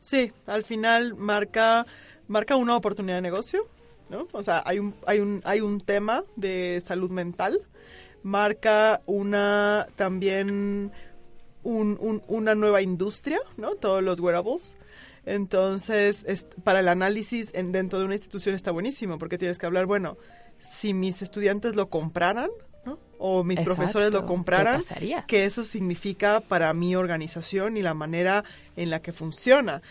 Sí, 0.00 0.32
al 0.46 0.62
final 0.62 1.14
marca 1.14 1.84
marca 2.28 2.56
una 2.56 2.76
oportunidad 2.76 3.16
de 3.16 3.22
negocio, 3.22 3.66
¿no? 4.08 4.28
O 4.32 4.42
sea, 4.42 4.62
hay 4.64 4.78
un, 4.78 4.94
hay 5.06 5.20
un, 5.20 5.42
hay 5.44 5.60
un 5.60 5.80
tema 5.80 6.22
de 6.36 6.82
salud 6.84 7.10
mental, 7.10 7.60
marca 8.22 9.00
una 9.06 9.86
también 9.96 10.92
una 11.66 12.54
nueva 12.54 12.82
industria, 12.82 13.40
¿no? 13.56 13.74
Todos 13.74 14.02
los 14.02 14.20
wearables. 14.20 14.76
Entonces, 15.26 16.24
para 16.62 16.80
el 16.80 16.88
análisis 16.88 17.50
en, 17.52 17.72
dentro 17.72 17.98
de 17.98 18.04
una 18.04 18.14
institución 18.14 18.54
está 18.54 18.70
buenísimo, 18.70 19.18
porque 19.18 19.38
tienes 19.38 19.58
que 19.58 19.66
hablar, 19.66 19.86
bueno, 19.86 20.16
si 20.60 20.94
mis 20.94 21.20
estudiantes 21.20 21.74
lo 21.74 21.90
compraran, 21.90 22.48
¿no? 22.84 23.00
o 23.18 23.42
mis 23.42 23.60
profesores 23.60 24.12
lo 24.12 24.24
compraran, 24.24 24.80
¿qué 25.26 25.44
eso 25.44 25.64
significa 25.64 26.40
para 26.40 26.72
mi 26.72 26.94
organización 26.94 27.76
y 27.76 27.82
la 27.82 27.94
manera 27.94 28.44
en 28.76 28.90
la 28.90 29.02
que 29.02 29.12
funciona. 29.12 29.82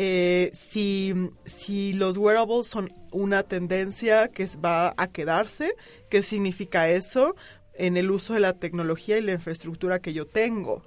Eh, 0.00 0.52
si, 0.54 1.12
si 1.44 1.92
los 1.92 2.16
wearables 2.16 2.68
son 2.68 2.92
una 3.10 3.42
tendencia 3.42 4.28
que 4.28 4.48
va 4.64 4.94
a 4.96 5.08
quedarse, 5.08 5.74
¿qué 6.08 6.22
significa 6.22 6.88
eso? 6.88 7.34
En 7.78 7.96
el 7.96 8.10
uso 8.10 8.34
de 8.34 8.40
la 8.40 8.52
tecnología 8.54 9.16
y 9.18 9.22
la 9.22 9.32
infraestructura 9.32 10.00
que 10.00 10.12
yo 10.12 10.26
tengo. 10.26 10.82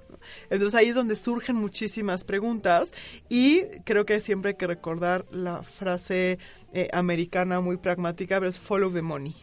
Entonces 0.50 0.74
ahí 0.74 0.88
es 0.88 0.94
donde 0.94 1.16
surgen 1.16 1.56
muchísimas 1.56 2.22
preguntas 2.22 2.92
y 3.28 3.62
creo 3.84 4.04
que 4.04 4.20
siempre 4.20 4.50
hay 4.50 4.56
que 4.56 4.66
recordar 4.66 5.24
la 5.30 5.62
frase 5.62 6.38
eh, 6.72 6.88
americana 6.92 7.60
muy 7.60 7.78
pragmática, 7.78 8.38
pero 8.38 8.48
es 8.48 8.58
follow 8.58 8.92
the 8.92 9.02
money. 9.02 9.34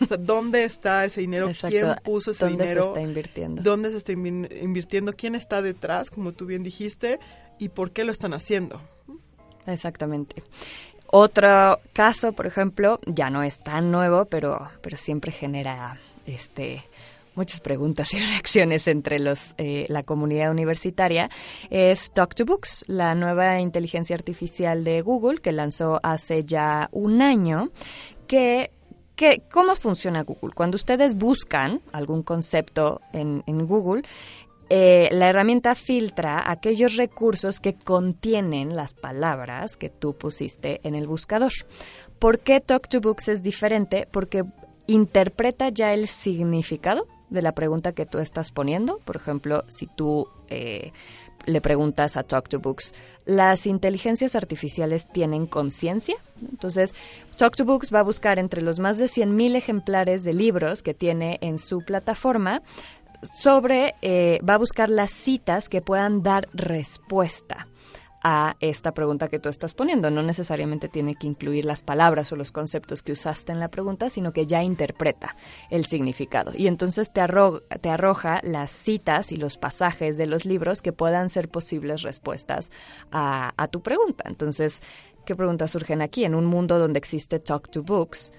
O 0.00 0.06
sea, 0.06 0.16
¿dónde 0.18 0.64
está 0.64 1.04
ese 1.04 1.20
dinero? 1.20 1.50
¿Quién 1.68 1.94
puso 2.04 2.32
ese 2.32 2.46
dinero? 2.46 2.66
¿Dónde 2.66 2.82
se 2.82 2.88
está 2.88 3.00
invirtiendo? 3.00 3.62
¿Dónde 3.62 3.90
se 3.90 3.96
está 3.96 4.12
invirtiendo? 4.12 5.12
¿Quién 5.14 5.34
está 5.34 5.62
detrás, 5.62 6.10
como 6.10 6.32
tú 6.32 6.46
bien 6.46 6.62
dijiste? 6.62 7.18
¿Y 7.58 7.68
por 7.70 7.92
qué 7.92 8.04
lo 8.04 8.12
están 8.12 8.34
haciendo? 8.34 8.80
Exactamente. 9.66 10.42
Otro 11.06 11.78
caso, 11.92 12.32
por 12.32 12.46
ejemplo, 12.46 12.98
ya 13.06 13.30
no 13.30 13.42
es 13.42 13.62
tan 13.62 13.92
nuevo, 13.92 14.24
pero, 14.24 14.70
pero 14.82 14.96
siempre 14.96 15.30
genera 15.30 15.98
este 16.26 16.84
muchas 17.34 17.60
preguntas 17.60 18.12
y 18.12 18.18
reacciones 18.30 18.88
entre 18.88 19.18
los 19.18 19.54
eh, 19.58 19.86
la 19.88 20.02
comunidad 20.02 20.50
universitaria 20.50 21.30
es 21.70 22.10
Talk 22.12 22.34
to 22.34 22.44
Books, 22.44 22.84
la 22.88 23.14
nueva 23.14 23.60
inteligencia 23.60 24.16
artificial 24.16 24.84
de 24.84 25.00
Google 25.00 25.40
que 25.40 25.52
lanzó 25.52 26.00
hace 26.02 26.44
ya 26.44 26.88
un 26.92 27.22
año 27.22 27.70
que 28.26 28.70
que, 29.14 29.42
¿Cómo 29.52 29.76
funciona 29.76 30.22
Google? 30.22 30.54
Cuando 30.54 30.74
ustedes 30.74 31.14
buscan 31.14 31.82
algún 31.92 32.22
concepto 32.22 33.02
en, 33.12 33.44
en 33.46 33.66
Google, 33.66 34.02
eh, 34.70 35.10
la 35.12 35.28
herramienta 35.28 35.74
filtra 35.74 36.50
aquellos 36.50 36.96
recursos 36.96 37.60
que 37.60 37.74
contienen 37.74 38.74
las 38.74 38.94
palabras 38.94 39.76
que 39.76 39.90
tú 39.90 40.14
pusiste 40.14 40.80
en 40.82 40.94
el 40.94 41.06
buscador. 41.06 41.52
¿Por 42.18 42.38
qué 42.38 42.60
Talk 42.60 42.88
to 42.88 43.02
Books 43.02 43.28
es 43.28 43.42
diferente? 43.42 44.08
Porque 44.10 44.44
interpreta 44.86 45.68
ya 45.68 45.92
el 45.92 46.06
significado 46.08 47.06
de 47.30 47.42
la 47.42 47.52
pregunta 47.52 47.92
que 47.92 48.06
tú 48.06 48.18
estás 48.18 48.52
poniendo. 48.52 48.98
Por 49.04 49.16
ejemplo, 49.16 49.64
si 49.68 49.86
tú 49.86 50.28
eh, 50.48 50.92
le 51.46 51.60
preguntas 51.60 52.16
a 52.16 52.22
Talk 52.22 52.48
Books, 52.60 52.92
¿las 53.24 53.66
inteligencias 53.66 54.36
artificiales 54.36 55.08
tienen 55.08 55.46
conciencia? 55.46 56.16
Entonces, 56.40 56.94
Talk 57.36 57.56
to 57.56 57.64
Books 57.64 57.92
va 57.92 58.00
a 58.00 58.04
buscar 58.04 58.38
entre 58.38 58.62
los 58.62 58.78
más 58.78 58.98
de 58.98 59.06
100.000 59.06 59.56
ejemplares 59.56 60.24
de 60.24 60.34
libros 60.34 60.82
que 60.82 60.94
tiene 60.94 61.38
en 61.40 61.58
su 61.58 61.80
plataforma 61.80 62.62
sobre, 63.40 63.94
eh, 64.02 64.40
va 64.48 64.54
a 64.54 64.58
buscar 64.58 64.90
las 64.90 65.10
citas 65.10 65.68
que 65.68 65.80
puedan 65.80 66.22
dar 66.22 66.48
respuesta 66.52 67.66
a 68.22 68.56
esta 68.60 68.92
pregunta 68.92 69.28
que 69.28 69.38
tú 69.38 69.48
estás 69.48 69.74
poniendo. 69.74 70.10
No 70.10 70.22
necesariamente 70.22 70.88
tiene 70.88 71.14
que 71.16 71.26
incluir 71.26 71.64
las 71.64 71.82
palabras 71.82 72.32
o 72.32 72.36
los 72.36 72.52
conceptos 72.52 73.02
que 73.02 73.12
usaste 73.12 73.52
en 73.52 73.60
la 73.60 73.68
pregunta, 73.68 74.10
sino 74.10 74.32
que 74.32 74.46
ya 74.46 74.62
interpreta 74.62 75.36
el 75.70 75.84
significado. 75.86 76.52
Y 76.56 76.66
entonces 76.66 77.12
te, 77.12 77.20
arroja 77.20 78.40
las 78.42 78.70
citas 78.70 79.32
y 79.32 79.36
los 79.36 79.56
pasajes 79.56 80.16
de 80.16 80.26
los 80.26 80.44
libros 80.44 80.82
que 80.82 80.92
puedan 80.92 81.28
ser 81.28 81.48
posibles 81.48 82.02
respuestas 82.02 82.70
a 83.10 83.68
tu 83.70 83.82
pregunta. 83.82 84.24
Entonces, 84.26 84.80
¿qué 85.24 85.34
preguntas 85.34 85.70
surgen 85.70 86.02
aquí? 86.02 86.24
En 86.24 86.34
un 86.34 86.46
mundo 86.46 86.78
donde 86.78 86.98
existe 86.98 87.38
Talk 87.38 87.70
to 87.70 87.82
Books, 87.82 88.32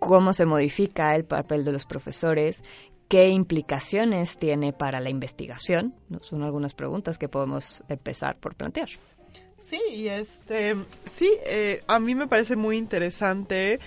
cómo 0.00 0.32
se 0.32 0.46
modifica 0.46 1.14
el 1.14 1.24
papel 1.24 1.64
de 1.64 1.72
los 1.72 1.84
profesores, 1.84 2.62
qué 3.10 3.28
implicaciones 3.28 4.38
tiene 4.38 4.72
para 4.72 5.00
la 5.00 5.10
investigación. 5.10 5.94
Son 6.22 6.44
algunas 6.44 6.74
preguntas 6.74 7.18
que 7.18 7.28
podemos 7.28 7.82
empezar 7.88 8.36
por 8.36 8.54
plantear. 8.54 8.88
Sí, 9.60 10.06
este, 10.08 10.76
sí, 11.12 11.28
eh, 11.44 11.82
a 11.88 11.98
mí 11.98 12.14
me 12.14 12.28
parece 12.28 12.54
muy 12.54 12.76
interesante 12.76 13.80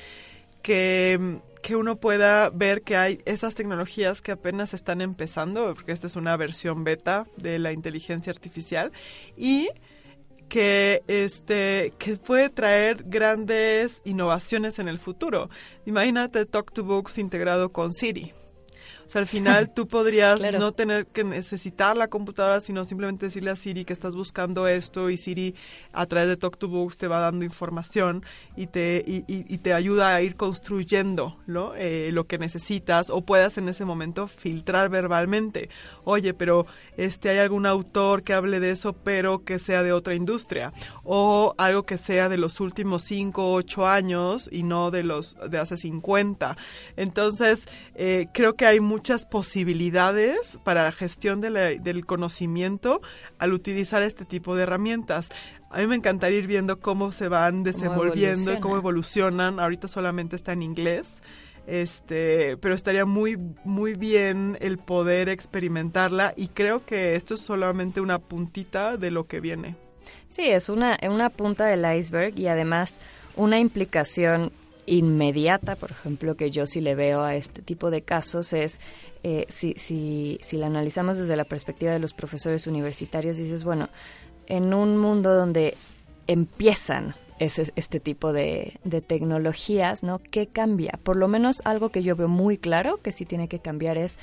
que, 0.62 1.40
que 1.62 1.78
uno 1.78 1.96
pueda 1.96 2.50
ver 2.50 2.82
que 2.82 2.98
hay 2.98 3.22
esas 3.24 3.56
tecnologías 3.56 4.22
que 4.22 4.34
apenas 4.34 4.74
están 4.74 5.00
empezando, 5.00 5.74
porque 5.74 5.94
esta 5.94 6.08
es 6.08 6.18
una 6.18 6.36
versión 6.36 6.84
beta 6.84 7.26
de 7.38 7.60
la 7.60 7.72
inteligencia 7.72 8.30
artificial, 8.30 8.92
y 9.38 9.70
que 10.50 11.02
este 11.08 11.94
que 11.98 12.18
puede 12.18 12.50
traer 12.50 13.06
grandes 13.06 14.02
innovaciones 14.04 14.80
en 14.80 14.90
el 14.90 15.00
futuro. 15.00 15.50
Imagínate 15.86 16.46
Talk 16.46 16.74
to 16.74 16.84
Books 16.84 17.18
integrado 17.18 17.70
con 17.70 17.94
Siri 17.94 18.34
o 19.06 19.10
sea, 19.10 19.22
al 19.22 19.28
final 19.28 19.74
tú 19.74 19.88
podrías 19.88 20.42
no 20.60 20.72
tener 20.72 21.06
que 21.08 21.24
necesitar 21.24 21.98
la 21.98 22.08
computadora, 22.08 22.62
sino 22.62 22.86
simplemente 22.86 23.28
decirle 23.28 23.52
a 23.52 23.56
Siri 23.56 23.86
que 23.86 23.94
estás 23.94 24.16
buscando 24.16 24.68
esto 24.68 25.10
y 25.10 25.18
Siri 25.18 25.56
a 25.92 26.06
través 26.06 26.30
de 26.30 26.38
Talk 26.38 26.58
to 26.58 26.68
Books 26.68 26.98
te 26.98 27.08
va 27.08 27.20
dando 27.20 27.46
información 27.46 28.24
y 28.56 28.68
te, 28.68 29.04
y, 29.06 29.24
y, 29.28 29.58
te 29.58 29.74
ayuda 29.74 30.14
a 30.14 30.22
ir 30.22 30.36
construyendo 30.36 31.38
¿no? 31.48 31.74
Eh, 31.76 32.10
lo 32.12 32.26
que 32.26 32.38
necesitas 32.38 33.10
o 33.10 33.22
puedas 33.22 33.58
en 33.58 33.70
ese 33.70 33.86
momento 33.86 34.28
filtrar 34.28 34.90
verbalmente. 34.90 35.70
Oye, 36.04 36.34
pero 36.34 36.66
este 36.98 37.30
hay 37.30 37.40
algún 37.40 37.66
autor 37.66 38.24
que 38.24 38.34
hable 38.34 38.60
de 38.60 38.72
eso, 38.72 38.94
pero 38.94 39.44
que 39.44 39.60
sea 39.60 39.84
de 39.84 39.94
otra 39.94 40.16
industria 40.16 40.74
o 41.04 41.56
algo 41.58 41.84
que 41.84 41.98
sea 41.98 42.30
de 42.30 42.38
los 42.38 42.60
últimos 42.60 43.04
5 43.04 43.44
o 43.44 43.54
8 43.56 43.88
años 43.88 44.50
y 44.52 44.64
no 44.64 44.92
de 44.92 45.04
los 45.04 45.38
de 45.50 45.58
hace 45.58 45.78
50. 45.78 46.58
Entonces, 46.98 47.68
eh, 47.96 48.28
creo 48.34 48.56
que 48.56 48.66
hay 48.66 48.80
muchas 49.04 49.26
posibilidades 49.26 50.58
para 50.64 50.84
la 50.84 50.94
gestión 50.94 51.42
del 51.42 52.06
conocimiento 52.06 53.02
al 53.38 53.52
utilizar 53.52 54.02
este 54.02 54.24
tipo 54.24 54.56
de 54.56 54.64
herramientas. 54.64 55.28
A 55.72 55.80
mí 55.80 55.88
me 55.88 55.98
encantaría 55.98 56.40
ir 56.40 56.48
viendo 56.48 56.80
cómo 56.80 57.12
se 57.12 57.28
van 57.28 57.64
desenvolviendo 57.64 58.54
y 58.54 58.62
cómo 58.62 58.78
evolucionan. 58.78 59.60
Ahorita 59.60 59.90
solamente 59.90 60.38
está 60.38 60.54
en 60.54 60.64
inglés. 60.64 61.22
Este, 61.68 62.56
pero 62.62 62.76
estaría 62.76 63.04
muy 63.04 63.38
muy 63.66 63.96
bien 63.96 64.58
el 64.62 64.78
poder 64.78 65.28
experimentarla 65.28 66.34
y 66.38 66.48
creo 66.48 66.86
que 66.86 67.16
esto 67.16 67.34
es 67.34 67.42
solamente 67.42 68.00
una 68.00 68.20
puntita 68.20 68.96
de 68.96 69.12
lo 69.12 69.28
que 69.28 69.42
viene. 69.42 69.76
Sí, 70.30 70.44
es 70.44 70.70
una 70.70 70.98
una 71.10 71.30
punta 71.30 71.66
del 71.66 71.86
iceberg 71.98 72.40
y 72.40 72.48
además 72.48 73.02
una 73.36 73.60
implicación 73.60 74.54
inmediata, 74.86 75.76
por 75.76 75.92
ejemplo, 75.92 76.36
que 76.36 76.52
yo 76.52 76.66
sí 76.66 76.82
le 76.82 76.96
veo 76.96 77.22
a 77.22 77.36
este 77.36 77.62
tipo 77.62 77.92
de 77.92 78.02
casos 78.02 78.54
es, 78.54 78.80
eh, 79.24 79.46
si, 79.50 79.74
si, 79.78 80.40
si 80.42 80.58
la 80.58 80.68
analizamos 80.68 81.18
desde 81.18 81.36
la 81.36 81.46
perspectiva 81.46 81.92
de 81.92 82.00
los 82.00 82.14
profesores 82.14 82.68
universitarios, 82.68 83.38
dices, 83.38 83.64
bueno, 83.64 83.90
en 84.48 84.74
un 84.74 84.98
mundo 84.98 85.34
donde 85.34 85.76
empiezan 86.28 87.16
ese, 87.40 87.72
este 87.76 88.00
tipo 88.00 88.34
de, 88.34 88.80
de, 88.84 89.02
tecnologías, 89.02 90.04
¿no? 90.04 90.20
¿Qué 90.20 90.48
cambia? 90.48 91.00
Por 91.04 91.18
lo 91.18 91.28
menos 91.28 91.62
algo 91.66 91.90
que 91.90 92.04
yo 92.04 92.16
veo 92.16 92.28
muy 92.28 92.58
claro 92.58 92.98
que 93.02 93.12
sí 93.12 93.26
tiene 93.26 93.48
que 93.48 93.60
cambiar 93.60 93.98
es 93.98 94.20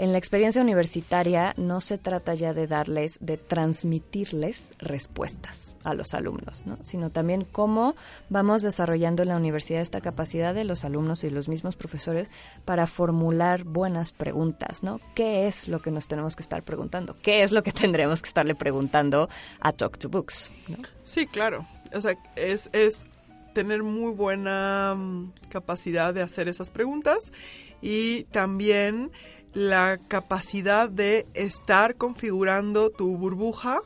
en 0.00 0.12
la 0.12 0.18
experiencia 0.18 0.62
universitaria 0.62 1.52
no 1.58 1.82
se 1.82 1.98
trata 1.98 2.32
ya 2.32 2.54
de 2.54 2.66
darles, 2.66 3.18
de 3.20 3.36
transmitirles 3.36 4.72
respuestas 4.78 5.74
a 5.84 5.92
los 5.92 6.14
alumnos, 6.14 6.64
¿no? 6.64 6.78
sino 6.80 7.10
también 7.10 7.44
cómo 7.44 7.94
vamos 8.30 8.62
desarrollando 8.62 9.22
en 9.22 9.28
la 9.28 9.36
universidad 9.36 9.82
esta 9.82 10.00
capacidad 10.00 10.54
de 10.54 10.64
los 10.64 10.86
alumnos 10.86 11.22
y 11.22 11.28
los 11.28 11.50
mismos 11.50 11.76
profesores 11.76 12.28
para 12.64 12.86
formular 12.86 13.64
buenas 13.64 14.12
preguntas, 14.12 14.82
¿no? 14.82 15.02
¿Qué 15.14 15.46
es 15.46 15.68
lo 15.68 15.82
que 15.82 15.90
nos 15.90 16.08
tenemos 16.08 16.34
que 16.34 16.42
estar 16.42 16.62
preguntando? 16.62 17.14
¿Qué 17.20 17.42
es 17.42 17.52
lo 17.52 17.62
que 17.62 17.72
tendremos 17.72 18.22
que 18.22 18.28
estarle 18.28 18.54
preguntando 18.54 19.28
a 19.60 19.72
Talk 19.72 19.98
to 19.98 20.08
Books? 20.08 20.50
Sí, 21.04 21.26
claro. 21.26 21.66
O 21.92 22.00
sea, 22.00 22.16
es, 22.36 22.70
es 22.72 23.04
tener 23.52 23.82
muy 23.82 24.12
buena 24.12 24.94
mm, 24.94 25.32
capacidad 25.50 26.14
de 26.14 26.22
hacer 26.22 26.48
esas 26.48 26.70
preguntas 26.70 27.32
y 27.82 28.24
también 28.24 29.10
la 29.52 29.98
capacidad 30.08 30.88
de 30.88 31.26
estar 31.34 31.96
configurando 31.96 32.90
tu 32.90 33.16
burbuja 33.16 33.80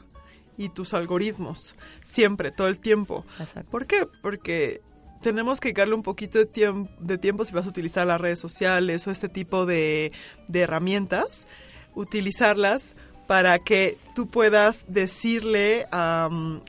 y 0.56 0.68
tus 0.68 0.94
algoritmos 0.94 1.74
siempre, 2.04 2.50
todo 2.50 2.68
el 2.68 2.78
tiempo. 2.78 3.24
¿Por 3.70 3.86
qué? 3.86 4.06
Porque 4.22 4.82
tenemos 5.22 5.58
que 5.58 5.72
darle 5.72 5.94
un 5.94 6.02
poquito 6.02 6.38
de, 6.38 6.46
tiempo 6.46 6.90
de 7.00 7.18
tiempo 7.18 7.44
si 7.44 7.52
vas 7.52 7.66
a 7.66 7.70
utilizar 7.70 8.06
las 8.06 8.20
redes 8.20 8.38
sociales 8.38 9.06
o 9.06 9.10
este 9.10 9.28
tipo 9.28 9.66
de, 9.66 10.12
de 10.48 10.60
herramientas, 10.60 11.46
utilizarlas 11.94 12.94
para 13.26 13.58
que 13.58 13.96
tú 14.14 14.28
puedas 14.28 14.84
decirle 14.86 15.86
al 15.90 16.60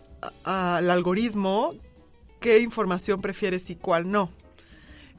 algoritmo 0.89 1.73
qué 2.39 2.59
información 2.59 3.21
prefieres 3.21 3.69
y 3.69 3.75
cuál 3.75 4.09
no. 4.09 4.31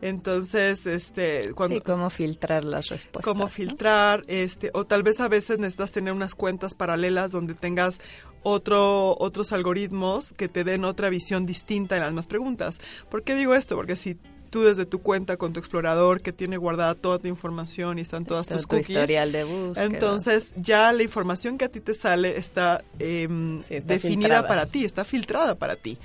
Entonces, 0.00 0.86
este, 0.86 1.52
cuando... 1.54 1.76
Sí, 1.76 1.82
cómo 1.82 2.10
filtrar 2.10 2.64
las 2.64 2.88
respuestas. 2.88 3.24
Cómo 3.24 3.48
filtrar, 3.48 4.24
este, 4.26 4.70
o 4.74 4.84
tal 4.84 5.02
vez 5.02 5.20
a 5.20 5.28
veces 5.28 5.58
necesitas 5.58 5.92
tener 5.92 6.12
unas 6.12 6.34
cuentas 6.34 6.74
paralelas 6.74 7.30
donde 7.30 7.54
tengas 7.54 8.00
otro, 8.42 9.16
otros 9.18 9.52
algoritmos 9.52 10.32
que 10.32 10.48
te 10.48 10.64
den 10.64 10.84
otra 10.84 11.08
visión 11.08 11.46
distinta 11.46 11.96
en 11.96 12.02
las 12.02 12.12
más 12.12 12.26
preguntas. 12.26 12.78
¿Por 13.10 13.22
qué 13.22 13.34
digo 13.34 13.54
esto? 13.54 13.74
Porque 13.74 13.96
si 13.96 14.18
tú 14.50 14.62
desde 14.62 14.86
tu 14.86 15.00
cuenta 15.00 15.36
con 15.36 15.52
tu 15.52 15.60
explorador 15.60 16.22
que 16.22 16.32
tiene 16.32 16.56
guardada 16.56 16.94
toda 16.94 17.18
tu 17.18 17.28
información 17.28 17.98
y 17.98 18.02
están 18.02 18.24
todas 18.24 18.46
tus 18.46 18.66
cookies. 18.66 18.90
historial 18.90 19.32
de 19.32 19.44
búsqueda. 19.44 19.84
Entonces 19.84 20.52
ya 20.56 20.92
la 20.92 21.02
información 21.02 21.58
que 21.58 21.64
a 21.64 21.68
ti 21.68 21.80
te 21.80 21.94
sale 21.94 22.36
está, 22.36 22.84
em, 22.98 23.60
definida 23.84 24.46
para 24.46 24.66
ti, 24.66 24.84
está 24.84 25.04
filtrada 25.04 25.56
para 25.56 25.76
ti. 25.76 25.98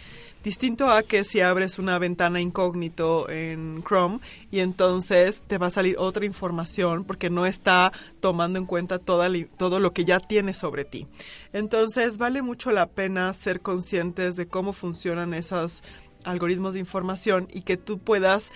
Distinto 0.43 0.89
a 0.89 1.03
que 1.03 1.23
si 1.23 1.39
abres 1.39 1.77
una 1.77 1.99
ventana 1.99 2.41
incógnito 2.41 3.29
en 3.29 3.83
Chrome 3.83 4.19
y 4.49 4.59
entonces 4.59 5.43
te 5.45 5.59
va 5.59 5.67
a 5.67 5.71
salir 5.71 5.97
otra 5.99 6.25
información 6.25 7.03
porque 7.03 7.29
no 7.29 7.45
está 7.45 7.91
tomando 8.21 8.57
en 8.57 8.65
cuenta 8.65 8.97
toda 8.97 9.29
todo 9.57 9.79
lo 9.79 9.93
que 9.93 10.03
ya 10.03 10.19
tienes 10.19 10.57
sobre 10.57 10.83
ti. 10.83 11.05
Entonces 11.53 12.17
vale 12.17 12.41
mucho 12.41 12.71
la 12.71 12.87
pena 12.87 13.31
ser 13.35 13.61
conscientes 13.61 14.35
de 14.35 14.47
cómo 14.47 14.73
funcionan 14.73 15.35
esas 15.35 15.83
algoritmos 16.23 16.73
de 16.73 16.79
información 16.79 17.47
y 17.51 17.61
que 17.61 17.77
tú 17.77 17.99
puedas 17.99 18.51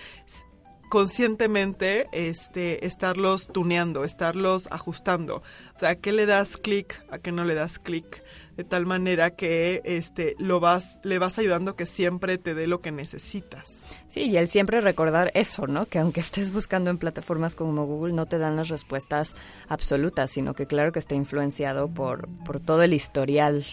conscientemente 0.88 2.08
este, 2.12 2.86
estarlos 2.86 3.48
tuneando, 3.48 4.04
estarlos 4.04 4.68
ajustando. 4.70 5.36
O 5.74 5.78
sea, 5.78 5.90
¿a 5.90 5.94
qué 5.96 6.12
le 6.12 6.26
das 6.26 6.56
clic, 6.56 7.04
a 7.10 7.18
qué 7.18 7.32
no 7.32 7.44
le 7.44 7.54
das 7.54 7.78
clic? 7.78 8.22
De 8.56 8.64
tal 8.64 8.86
manera 8.86 9.30
que 9.30 9.82
este, 9.84 10.34
lo 10.38 10.60
vas, 10.60 10.98
le 11.02 11.18
vas 11.18 11.38
ayudando 11.38 11.76
que 11.76 11.84
siempre 11.84 12.38
te 12.38 12.54
dé 12.54 12.66
lo 12.66 12.80
que 12.80 12.90
necesitas. 12.90 13.84
Sí, 14.08 14.22
y 14.22 14.36
el 14.36 14.48
siempre 14.48 14.80
recordar 14.80 15.30
eso, 15.34 15.66
¿no? 15.66 15.86
Que 15.86 15.98
aunque 15.98 16.20
estés 16.20 16.52
buscando 16.52 16.90
en 16.90 16.98
plataformas 16.98 17.54
como 17.54 17.84
Google, 17.84 18.14
no 18.14 18.26
te 18.26 18.38
dan 18.38 18.56
las 18.56 18.68
respuestas 18.68 19.34
absolutas, 19.68 20.30
sino 20.30 20.54
que 20.54 20.66
claro 20.66 20.92
que 20.92 20.98
está 20.98 21.14
influenciado 21.14 21.88
por, 21.88 22.28
por 22.44 22.60
todo 22.60 22.82
el 22.82 22.94
historial 22.94 23.64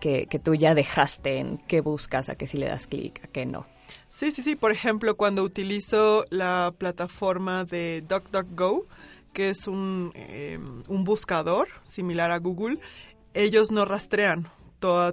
que, 0.00 0.40
tú 0.42 0.54
ya 0.54 0.74
dejaste 0.74 1.38
en 1.38 1.58
qué 1.58 1.80
buscas, 1.80 2.28
a 2.28 2.36
qué 2.36 2.46
si 2.46 2.58
le 2.58 2.66
das 2.66 2.86
clic, 2.86 3.24
a 3.24 3.28
qué 3.28 3.46
no. 3.46 3.66
Sí, 4.08 4.30
sí, 4.30 4.42
sí. 4.42 4.56
Por 4.56 4.72
ejemplo, 4.72 5.16
cuando 5.16 5.42
utilizo 5.42 6.24
la 6.30 6.72
plataforma 6.76 7.64
de 7.64 8.04
DuckDuckGo, 8.08 8.86
que 9.32 9.50
es 9.50 9.66
un, 9.66 10.12
em, 10.14 10.82
un 10.88 11.04
buscador 11.04 11.68
similar 11.82 12.30
a 12.30 12.38
Google, 12.38 12.78
ellos 13.36 13.70
no 13.70 13.84
rastrean 13.84 14.48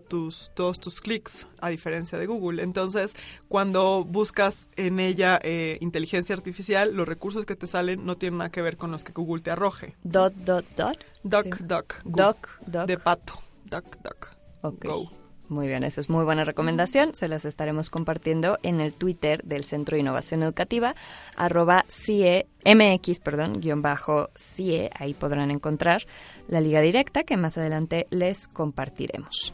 tus, 0.08 0.52
todos 0.54 0.80
tus 0.80 1.02
clics, 1.02 1.48
a 1.60 1.70
diferencia 1.70 2.18
de 2.18 2.26
Google. 2.26 2.62
Entonces, 2.64 3.16
cuando 3.48 4.04
buscas 4.04 4.68
en 4.76 5.00
ella 5.00 5.40
eh, 5.42 5.78
inteligencia 5.82 6.36
artificial, 6.36 6.94
los 6.94 7.08
recursos 7.08 7.46
que 7.46 7.56
te 7.56 7.68
salen 7.68 8.06
no 8.06 8.18
tienen 8.18 8.40
nada 8.40 8.52
que 8.52 8.62
ver 8.62 8.78
con 8.78 8.92
los 8.92 9.04
que 9.04 9.14
Google 9.14 9.42
te 9.42 9.52
arroje. 9.52 9.96
Dot, 10.04 10.34
dot, 10.34 10.66
dot. 10.78 10.98
Duck, 11.24 11.58
duck. 11.60 11.96
Duck, 12.04 12.50
duck. 12.68 12.86
De 12.86 12.98
pato. 12.98 13.40
Duck, 13.66 13.98
duck. 14.04 14.30
Ok. 14.62 15.23
Muy 15.54 15.68
bien, 15.68 15.84
esa 15.84 16.02
es 16.02 16.10
muy 16.10 16.26
buena 16.26 16.46
recomendación. 16.46 17.14
Se 17.14 17.28
las 17.28 17.46
estaremos 17.46 17.92
compartiendo 17.92 18.58
en 18.64 18.82
el 18.82 18.92
Twitter 18.92 19.44
del 19.44 19.64
Centro 19.64 19.96
de 19.96 20.02
Innovación 20.02 20.42
Educativa, 20.42 20.96
arroba 21.36 21.86
CIE, 21.88 22.48
MX, 22.66 23.20
perdón, 23.20 23.62
guion 23.62 23.84
bajo 23.84 24.30
CIE. 24.36 24.90
Ahí 24.98 25.14
podrán 25.14 25.52
encontrar 25.52 26.08
la 26.48 26.60
liga 26.60 26.82
directa 26.82 27.22
que 27.22 27.38
más 27.38 27.56
adelante 27.60 28.08
les 28.10 28.48
compartiremos. 28.48 29.54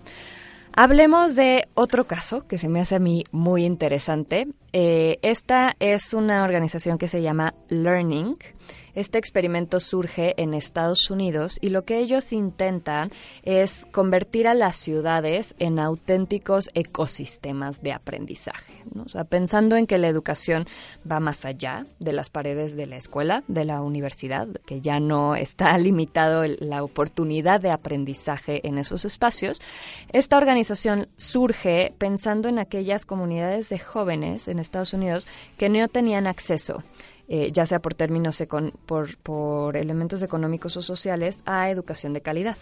Hablemos 0.72 1.36
de 1.36 1.68
otro 1.74 2.06
caso 2.08 2.48
que 2.48 2.58
se 2.58 2.70
me 2.70 2.80
hace 2.80 2.96
a 2.96 3.00
mí 3.00 3.26
muy 3.32 3.66
interesante. 3.66 4.48
Eh, 4.72 5.20
esta 5.22 5.76
es 5.80 6.14
una 6.14 6.46
organización 6.46 6.98
que 6.98 7.10
se 7.10 7.22
llama 7.22 7.56
Learning 7.68 8.38
este 9.00 9.18
experimento 9.18 9.80
surge 9.80 10.34
en 10.42 10.54
Estados 10.54 11.10
Unidos 11.10 11.58
y 11.62 11.70
lo 11.70 11.86
que 11.86 12.00
ellos 12.00 12.34
intentan 12.34 13.12
es 13.44 13.86
convertir 13.92 14.48
a 14.48 14.54
las 14.54 14.76
ciudades 14.76 15.56
en 15.60 15.80
auténticos 15.80 16.70
ecosistemas 16.74 17.82
de 17.82 17.94
aprendizaje. 17.94 18.84
O 19.04 19.08
sea, 19.08 19.24
pensando 19.24 19.78
en 19.78 19.88
que 19.88 19.98
la 19.98 20.08
educación 20.08 20.68
va 21.10 21.20
más 21.20 21.46
allá 21.46 21.86
de 22.00 22.12
las 22.12 22.30
paredes 22.30 22.76
de 22.76 22.88
la 22.88 22.98
escuela, 22.98 23.44
de 23.48 23.66
la 23.66 23.82
universidad, 23.82 24.48
que 24.66 24.82
ya 24.82 25.00
no 25.00 25.36
está 25.36 25.78
limitado 25.78 26.44
la 26.60 26.84
oportunidad 26.84 27.62
de 27.62 27.72
aprendizaje 27.72 28.68
en 28.68 28.78
esos 28.78 29.06
espacios, 29.06 29.62
esta 30.12 30.38
organización 30.38 31.08
surge 31.18 31.94
pensando 31.98 32.50
en 32.50 32.60
aquellas 32.60 33.06
comunidades 33.06 33.70
de 33.70 33.80
jóvenes 33.80 34.48
en 34.48 34.60
Estados 34.60 34.94
Unidos 34.94 35.28
que 35.58 35.70
no 35.70 35.88
tenían 35.88 36.28
acceso 36.28 36.84
eh, 37.32 37.52
ya 37.54 37.66
sea 37.66 37.80
por 37.80 37.94
términos, 37.94 38.44
por, 38.88 39.18
por 39.18 39.78
elementos 39.78 40.24
económicos 40.24 40.76
o 40.78 40.82
sociales, 40.82 41.44
a 41.46 41.70
educación 41.70 42.12
de 42.12 42.22
calidad. 42.22 42.58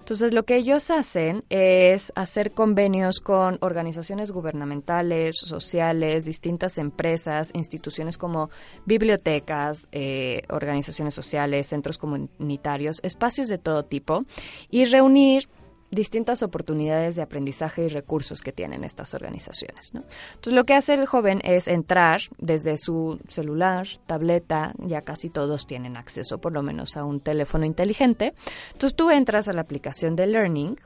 Entonces, 0.00 0.32
lo 0.34 0.42
que 0.42 0.56
ellos 0.56 0.90
hacen 0.90 1.44
es 1.50 2.12
hacer 2.16 2.50
convenios 2.50 3.20
con 3.20 3.58
organizaciones 3.60 4.32
gubernamentales, 4.32 5.36
sociales, 5.38 6.24
distintas 6.24 6.78
empresas, 6.78 7.50
instituciones 7.54 8.18
como 8.18 8.50
bibliotecas, 8.86 9.88
eh, 9.92 10.42
organizaciones 10.48 11.14
sociales, 11.14 11.68
centros 11.68 11.96
comunitarios, 11.96 13.00
espacios 13.04 13.48
de 13.48 13.58
todo 13.58 13.84
tipo, 13.84 14.24
y 14.68 14.84
reunir 14.86 15.48
distintas 15.90 16.42
oportunidades 16.42 17.16
de 17.16 17.22
aprendizaje 17.22 17.84
y 17.84 17.88
recursos 17.88 18.42
que 18.42 18.52
tienen 18.52 18.84
estas 18.84 19.14
organizaciones. 19.14 19.90
Entonces, 19.94 20.52
lo 20.52 20.64
que 20.64 20.74
hace 20.74 20.94
el 20.94 21.06
joven 21.06 21.40
es 21.44 21.68
entrar 21.68 22.20
desde 22.38 22.76
su 22.78 23.18
celular, 23.28 23.86
tableta, 24.06 24.72
ya 24.78 25.02
casi 25.02 25.30
todos 25.30 25.66
tienen 25.66 25.96
acceso 25.96 26.38
por 26.38 26.52
lo 26.52 26.62
menos 26.62 26.96
a 26.96 27.04
un 27.04 27.20
teléfono 27.20 27.64
inteligente. 27.64 28.34
Entonces, 28.72 28.96
tú 28.96 29.10
entras 29.10 29.48
a 29.48 29.52
la 29.52 29.62
aplicación 29.62 30.16
de 30.16 30.26
Learning, 30.26 30.76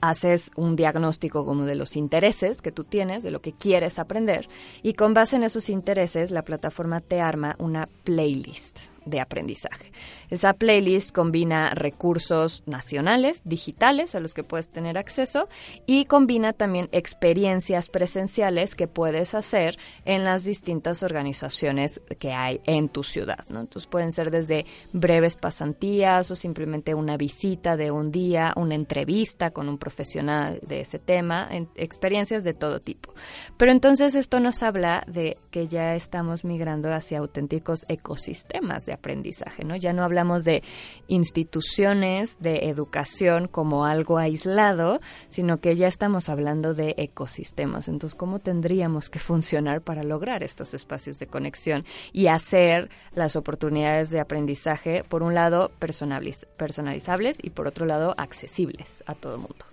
haces 0.00 0.50
un 0.56 0.76
diagnóstico 0.76 1.46
como 1.46 1.64
de 1.64 1.76
los 1.76 1.96
intereses 1.96 2.60
que 2.60 2.72
tú 2.72 2.84
tienes, 2.84 3.22
de 3.22 3.30
lo 3.30 3.40
que 3.40 3.52
quieres 3.52 3.98
aprender, 3.98 4.48
y 4.82 4.92
con 4.92 5.14
base 5.14 5.36
en 5.36 5.44
esos 5.44 5.70
intereses, 5.70 6.30
la 6.30 6.42
plataforma 6.42 7.00
te 7.00 7.20
arma 7.20 7.56
una 7.58 7.88
playlist 8.04 8.93
de 9.04 9.20
aprendizaje. 9.20 9.92
Esa 10.30 10.54
playlist 10.54 11.12
combina 11.12 11.70
recursos 11.74 12.62
nacionales, 12.66 13.42
digitales, 13.44 14.14
a 14.14 14.20
los 14.20 14.34
que 14.34 14.44
puedes 14.44 14.68
tener 14.68 14.98
acceso, 14.98 15.48
y 15.86 16.06
combina 16.06 16.52
también 16.52 16.88
experiencias 16.92 17.88
presenciales 17.88 18.74
que 18.74 18.88
puedes 18.88 19.34
hacer 19.34 19.78
en 20.04 20.24
las 20.24 20.44
distintas 20.44 21.02
organizaciones 21.02 22.00
que 22.18 22.32
hay 22.32 22.60
en 22.64 22.88
tu 22.88 23.02
ciudad. 23.02 23.44
¿no? 23.48 23.60
Entonces 23.60 23.86
pueden 23.86 24.12
ser 24.12 24.30
desde 24.30 24.66
breves 24.92 25.36
pasantías 25.36 26.30
o 26.30 26.34
simplemente 26.34 26.94
una 26.94 27.16
visita 27.16 27.76
de 27.76 27.90
un 27.90 28.10
día, 28.10 28.52
una 28.56 28.74
entrevista 28.74 29.50
con 29.50 29.68
un 29.68 29.78
profesional 29.78 30.60
de 30.62 30.80
ese 30.80 30.98
tema, 30.98 31.48
experiencias 31.74 32.44
de 32.44 32.54
todo 32.54 32.80
tipo. 32.80 33.14
Pero 33.56 33.72
entonces 33.72 34.14
esto 34.14 34.40
nos 34.40 34.62
habla 34.62 35.04
de 35.06 35.38
que 35.50 35.68
ya 35.68 35.94
estamos 35.94 36.44
migrando 36.44 36.92
hacia 36.92 37.18
auténticos 37.18 37.84
ecosistemas 37.88 38.84
de 38.86 38.93
aprendizaje, 38.94 39.64
¿no? 39.64 39.76
Ya 39.76 39.92
no 39.92 40.02
hablamos 40.02 40.44
de 40.44 40.62
instituciones 41.08 42.38
de 42.40 42.68
educación 42.68 43.48
como 43.48 43.84
algo 43.84 44.18
aislado, 44.18 45.00
sino 45.28 45.60
que 45.60 45.76
ya 45.76 45.86
estamos 45.86 46.28
hablando 46.28 46.74
de 46.74 46.94
ecosistemas. 46.96 47.88
Entonces, 47.88 48.16
¿cómo 48.16 48.38
tendríamos 48.38 49.10
que 49.10 49.18
funcionar 49.18 49.82
para 49.82 50.02
lograr 50.02 50.42
estos 50.42 50.74
espacios 50.74 51.18
de 51.18 51.26
conexión 51.26 51.84
y 52.12 52.28
hacer 52.28 52.90
las 53.14 53.36
oportunidades 53.36 54.10
de 54.10 54.20
aprendizaje, 54.20 55.04
por 55.04 55.22
un 55.22 55.34
lado, 55.34 55.70
personalizables 55.78 57.38
y 57.42 57.50
por 57.50 57.66
otro 57.66 57.86
lado, 57.86 58.14
accesibles 58.16 59.04
a 59.06 59.14
todo 59.14 59.34
el 59.34 59.40
mundo? 59.40 59.66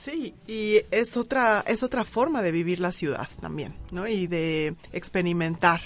Sí, 0.00 0.34
y 0.46 0.80
es 0.90 1.18
otra, 1.18 1.62
es 1.66 1.82
otra 1.82 2.04
forma 2.04 2.40
de 2.40 2.52
vivir 2.52 2.80
la 2.80 2.90
ciudad 2.90 3.28
también, 3.38 3.74
¿no? 3.90 4.08
Y 4.08 4.26
de 4.26 4.74
experimentar 4.92 5.82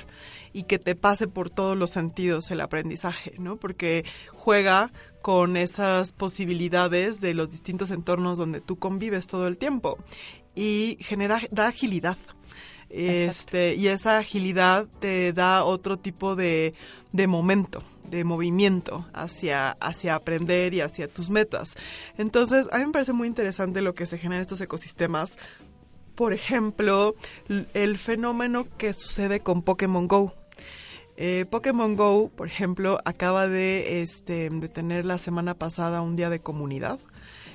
y 0.55 0.63
que 0.63 0.79
te 0.79 0.95
pase 0.95 1.27
por 1.27 1.51
todos 1.51 1.77
los 1.77 1.91
sentidos 1.91 2.51
el 2.51 2.63
aprendizaje, 2.63 3.35
¿no? 3.39 3.57
Porque 3.57 4.07
juega 4.33 4.93
con 5.21 5.57
esas 5.57 6.13
posibilidades 6.13 7.21
de 7.21 7.35
los 7.35 7.51
distintos 7.51 7.91
entornos 7.91 8.39
donde 8.39 8.61
tú 8.61 8.77
convives 8.77 9.27
todo 9.27 9.47
el 9.49 9.59
tiempo 9.59 9.99
y 10.55 10.97
genera 11.01 11.41
da 11.51 11.67
agilidad. 11.69 12.17
Este, 12.89 13.75
y 13.75 13.89
esa 13.89 14.19
agilidad 14.19 14.87
te 15.01 15.33
da 15.33 15.65
otro 15.65 15.99
tipo 15.99 16.37
de, 16.37 16.75
de 17.11 17.27
momento, 17.27 17.83
de 18.09 18.23
movimiento 18.23 19.07
hacia, 19.13 19.73
hacia 19.81 20.15
aprender 20.15 20.75
y 20.75 20.81
hacia 20.81 21.09
tus 21.09 21.31
metas. 21.31 21.75
Entonces, 22.17 22.69
a 22.71 22.79
mí 22.79 22.87
me 22.87 22.93
parece 22.93 23.13
muy 23.13 23.27
interesante 23.27 23.83
lo 23.83 23.97
que 23.97 24.07
se 24.07 24.19
genera 24.19 24.37
en 24.37 24.43
estos 24.43 24.61
ecosistemas. 24.61 25.37
Por 26.15 26.33
ejemplo, 26.33 27.17
el 27.49 27.99
fenómeno 27.99 28.69
que 28.79 28.93
sucede 28.93 29.41
con 29.41 29.63
Pokémon 29.63 30.07
Go. 30.07 30.33
Eh, 31.17 31.47
Pokémon 31.49 31.95
Go, 31.95 32.29
por 32.29 32.49
ejemplo, 32.49 32.99
acaba 33.05 33.47
de, 33.47 34.03
este, 34.03 34.51
de 34.51 34.69
tener 34.69 35.05
la 35.05 35.19
semana 35.19 35.55
pasada 35.55 36.03
un 36.03 36.17
día 36.17 36.29
de 36.29 36.41
comunidad 36.41 36.99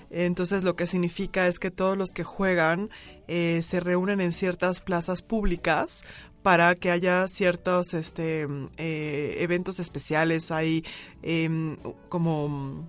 Entonces 0.09 0.63
lo 0.63 0.75
que 0.75 0.87
significa 0.87 1.47
es 1.47 1.59
que 1.59 1.69
todos 1.69 1.97
los 1.97 2.09
que 2.11 2.23
juegan 2.23 2.89
eh, 3.27 3.61
se 3.61 3.79
reúnen 3.79 4.21
en 4.21 4.31
ciertas 4.31 4.79
plazas 4.79 5.21
públicas 5.21 6.03
para 6.41 6.75
que 6.75 6.89
haya 6.89 7.27
ciertos 7.27 7.93
este, 7.93 8.47
eh, 8.77 9.37
eventos 9.39 9.79
especiales. 9.79 10.51
Hay 10.51 10.85
em, 11.21 11.75
como 12.07 12.87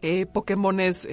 eh, 0.00 0.26
Pokémones 0.26 1.06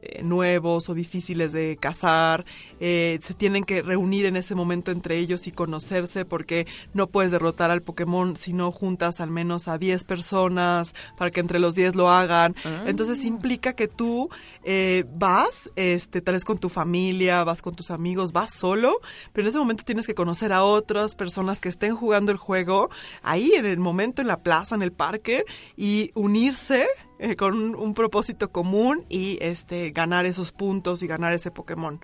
eh, 0.00 0.22
nuevos 0.22 0.88
o 0.88 0.94
difíciles 0.94 1.52
de 1.52 1.76
cazar, 1.76 2.44
eh, 2.78 3.18
se 3.22 3.34
tienen 3.34 3.64
que 3.64 3.82
reunir 3.82 4.26
en 4.26 4.36
ese 4.36 4.54
momento 4.54 4.92
entre 4.92 5.18
ellos 5.18 5.48
y 5.48 5.52
conocerse 5.52 6.24
porque 6.24 6.68
no 6.94 7.08
puedes 7.08 7.32
derrotar 7.32 7.72
al 7.72 7.82
Pokémon 7.82 8.36
si 8.36 8.52
no 8.52 8.70
juntas 8.70 9.20
al 9.20 9.30
menos 9.30 9.66
a 9.66 9.76
10 9.76 10.04
personas 10.04 10.94
para 11.16 11.32
que 11.32 11.40
entre 11.40 11.58
los 11.58 11.74
10 11.74 11.96
lo 11.96 12.10
hagan. 12.10 12.54
Ah. 12.64 12.84
Entonces 12.86 13.24
implica 13.24 13.72
que 13.72 13.88
tú 13.88 14.28
eh, 14.62 15.04
vas, 15.14 15.68
este, 15.74 16.20
tal 16.20 16.34
vez 16.34 16.44
con 16.44 16.58
tu 16.58 16.68
familia, 16.68 17.42
vas 17.42 17.60
con 17.60 17.74
tus 17.74 17.90
amigos, 17.90 18.32
vas 18.32 18.54
solo, 18.54 19.00
pero 19.32 19.46
en 19.46 19.48
ese 19.48 19.58
momento 19.58 19.82
tienes 19.84 20.06
que 20.06 20.14
conocer 20.14 20.52
a 20.52 20.62
otras 20.62 21.16
personas 21.16 21.58
que 21.58 21.68
estén 21.68 21.96
jugando 21.96 22.30
el 22.30 22.38
juego 22.38 22.88
ahí 23.22 23.52
en 23.54 23.66
el 23.66 23.78
momento, 23.78 24.22
en 24.22 24.28
la 24.28 24.42
plaza, 24.42 24.76
en 24.76 24.82
el 24.82 24.92
parque 24.92 25.44
y 25.76 26.12
unirse 26.14 26.86
eh, 27.18 27.36
con 27.36 27.74
un, 27.74 27.94
propósito 27.94 28.50
común 28.50 29.04
y 29.08 29.38
este 29.40 29.90
ganar 29.90 30.26
esos 30.26 30.52
puntos 30.52 31.02
y 31.02 31.06
ganar 31.06 31.32
ese 31.32 31.50
Pokémon. 31.50 32.00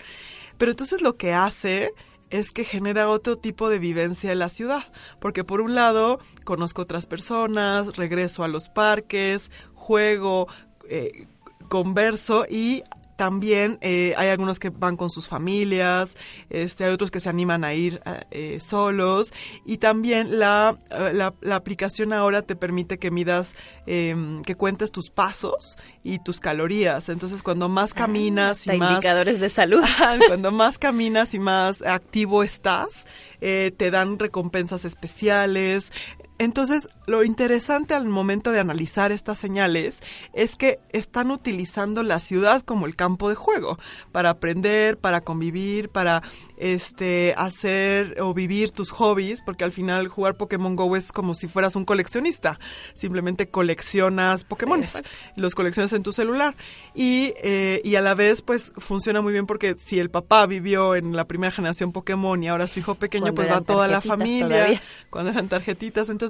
Pero 0.58 0.72
entonces 0.72 1.02
lo 1.02 1.16
que 1.16 1.32
hace 1.32 1.92
es 2.30 2.50
que 2.50 2.64
genera 2.64 3.08
otro 3.08 3.36
tipo 3.36 3.68
de 3.68 3.78
vivencia 3.78 4.32
en 4.32 4.40
la 4.40 4.48
ciudad, 4.48 4.84
porque 5.20 5.44
por 5.44 5.60
un 5.60 5.74
lado 5.74 6.18
conozco 6.44 6.82
otras 6.82 7.06
personas, 7.06 7.96
regreso 7.96 8.42
a 8.42 8.48
los 8.48 8.68
parques, 8.68 9.50
juego, 9.74 10.48
eh, 10.88 11.26
converso 11.68 12.46
y 12.48 12.82
también 13.16 13.78
eh, 13.80 14.14
hay 14.16 14.28
algunos 14.28 14.58
que 14.58 14.70
van 14.70 14.96
con 14.96 15.10
sus 15.10 15.28
familias, 15.28 16.16
este, 16.50 16.84
hay 16.84 16.92
otros 16.92 17.10
que 17.10 17.20
se 17.20 17.28
animan 17.28 17.64
a 17.64 17.74
ir 17.74 18.00
eh, 18.30 18.58
solos 18.60 19.32
y 19.64 19.78
también 19.78 20.38
la, 20.38 20.78
eh, 20.90 21.12
la, 21.12 21.34
la 21.40 21.56
aplicación 21.56 22.12
ahora 22.12 22.42
te 22.42 22.56
permite 22.56 22.98
que 22.98 23.10
midas, 23.10 23.54
em, 23.86 24.42
que 24.42 24.54
cuentes 24.56 24.90
tus 24.90 25.10
pasos 25.10 25.76
y 26.02 26.18
tus 26.18 26.40
calorías. 26.40 27.08
Entonces 27.08 27.42
cuando 27.42 27.68
más 27.68 27.94
caminas 27.94 28.58
Hasta 28.60 28.74
y 28.74 28.78
más... 28.78 28.90
indicadores 28.92 29.40
de 29.40 29.48
salud. 29.48 29.82
Cuando 30.28 30.50
más 30.52 30.78
caminas 30.78 31.34
y 31.34 31.38
más 31.38 31.82
activo 31.82 32.42
estás, 32.42 33.04
eh, 33.40 33.72
te 33.76 33.90
dan 33.90 34.18
recompensas 34.18 34.84
especiales. 34.84 35.92
Entonces, 36.38 36.88
lo 37.06 37.22
interesante 37.22 37.94
al 37.94 38.06
momento 38.06 38.50
de 38.50 38.58
analizar 38.58 39.12
estas 39.12 39.38
señales 39.38 40.00
es 40.32 40.56
que 40.56 40.80
están 40.90 41.30
utilizando 41.30 42.02
la 42.02 42.18
ciudad 42.18 42.62
como 42.62 42.86
el 42.86 42.96
campo 42.96 43.28
de 43.28 43.36
juego 43.36 43.78
para 44.10 44.30
aprender, 44.30 44.98
para 44.98 45.20
convivir, 45.20 45.90
para 45.90 46.22
este 46.56 47.34
hacer 47.36 48.20
o 48.20 48.34
vivir 48.34 48.72
tus 48.72 48.90
hobbies, 48.90 49.42
porque 49.42 49.64
al 49.64 49.70
final 49.70 50.08
jugar 50.08 50.36
Pokémon 50.36 50.74
Go 50.74 50.96
es 50.96 51.12
como 51.12 51.34
si 51.34 51.46
fueras 51.46 51.76
un 51.76 51.84
coleccionista. 51.84 52.58
Simplemente 52.94 53.48
coleccionas 53.48 54.42
Pokémones, 54.42 55.00
los 55.36 55.54
coleccionas 55.54 55.92
en 55.92 56.02
tu 56.02 56.12
celular 56.12 56.56
y, 56.94 57.32
eh, 57.42 57.80
y 57.84 57.94
a 57.94 58.00
la 58.00 58.14
vez 58.14 58.42
pues 58.42 58.72
funciona 58.78 59.20
muy 59.20 59.32
bien 59.32 59.46
porque 59.46 59.74
si 59.76 60.00
el 60.00 60.10
papá 60.10 60.46
vivió 60.46 60.96
en 60.96 61.14
la 61.14 61.26
primera 61.26 61.52
generación 61.52 61.92
Pokémon 61.92 62.42
y 62.42 62.48
ahora 62.48 62.66
su 62.66 62.80
hijo 62.80 62.96
pequeño 62.96 63.34
Cuando 63.34 63.36
pues 63.36 63.52
va 63.52 63.60
toda 63.60 63.86
la 63.86 64.00
familia 64.00 64.48
todavía. 64.48 64.82
cuando 65.10 65.30
eran 65.30 65.48
tarjetitas. 65.48 66.08
Entonces, 66.08 66.23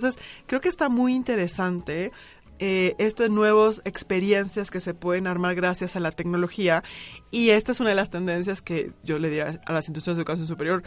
creo 0.46 0.60
que 0.60 0.68
está 0.68 0.88
muy 0.88 1.14
interesante 1.14 2.12
eh, 2.60 2.94
estas 2.98 3.30
nuevas 3.30 3.82
experiencias 3.84 4.70
que 4.70 4.78
se 4.80 4.94
pueden 4.94 5.26
armar 5.26 5.54
gracias 5.54 5.96
a 5.96 6.00
la 6.00 6.12
tecnología. 6.12 6.84
Y 7.30 7.50
esta 7.50 7.72
es 7.72 7.80
una 7.80 7.90
de 7.90 7.96
las 7.96 8.10
tendencias 8.10 8.62
que 8.62 8.90
yo 9.02 9.18
le 9.18 9.28
diría 9.28 9.60
a 9.66 9.72
las 9.72 9.86
instituciones 9.86 10.16
de 10.16 10.22
educación 10.22 10.46
superior. 10.46 10.82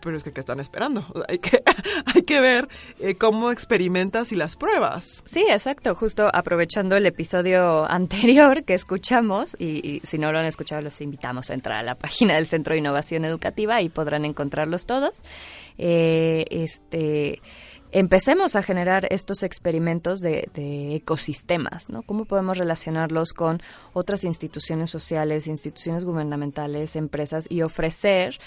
Pero 0.00 0.18
es 0.18 0.24
que, 0.24 0.32
¿qué 0.32 0.40
están 0.40 0.60
esperando? 0.60 1.06
Hay, 1.28 1.38
que, 1.38 1.62
hay 2.14 2.22
que 2.22 2.40
ver 2.40 2.68
eh, 3.00 3.16
cómo 3.16 3.50
experimentas 3.50 4.32
y 4.32 4.36
las 4.36 4.56
pruebas. 4.56 5.22
Sí, 5.24 5.44
exacto. 5.48 5.94
Justo 5.94 6.28
aprovechando 6.32 6.96
el 6.96 7.06
episodio 7.06 7.84
anterior 7.90 8.64
que 8.64 8.74
escuchamos, 8.74 9.56
y, 9.58 9.96
y 9.96 10.00
si 10.04 10.18
no 10.18 10.32
lo 10.32 10.38
han 10.38 10.46
escuchado, 10.46 10.82
los 10.82 11.00
invitamos 11.00 11.50
a 11.50 11.54
entrar 11.54 11.78
a 11.78 11.82
la 11.82 11.94
página 11.94 12.34
del 12.34 12.46
Centro 12.46 12.72
de 12.72 12.80
Innovación 12.80 13.24
Educativa 13.24 13.80
y 13.80 13.88
podrán 13.88 14.24
encontrarlos 14.24 14.84
todos. 14.86 15.22
Eh, 15.78 16.44
este 16.50 17.40
empecemos 17.94 18.56
a 18.56 18.62
generar 18.62 19.06
estos 19.10 19.44
experimentos 19.44 20.20
de, 20.20 20.50
de, 20.52 20.96
ecosistemas, 20.96 21.88
¿no? 21.88 22.02
¿Cómo 22.02 22.24
podemos 22.24 22.58
relacionarlos 22.58 23.32
con 23.32 23.62
otras 23.92 24.24
instituciones 24.24 24.90
sociales, 24.90 25.46
instituciones 25.46 26.04
gubernamentales, 26.04 26.96
empresas 26.96 27.46
y 27.48 27.62
ofrecer 27.62 28.40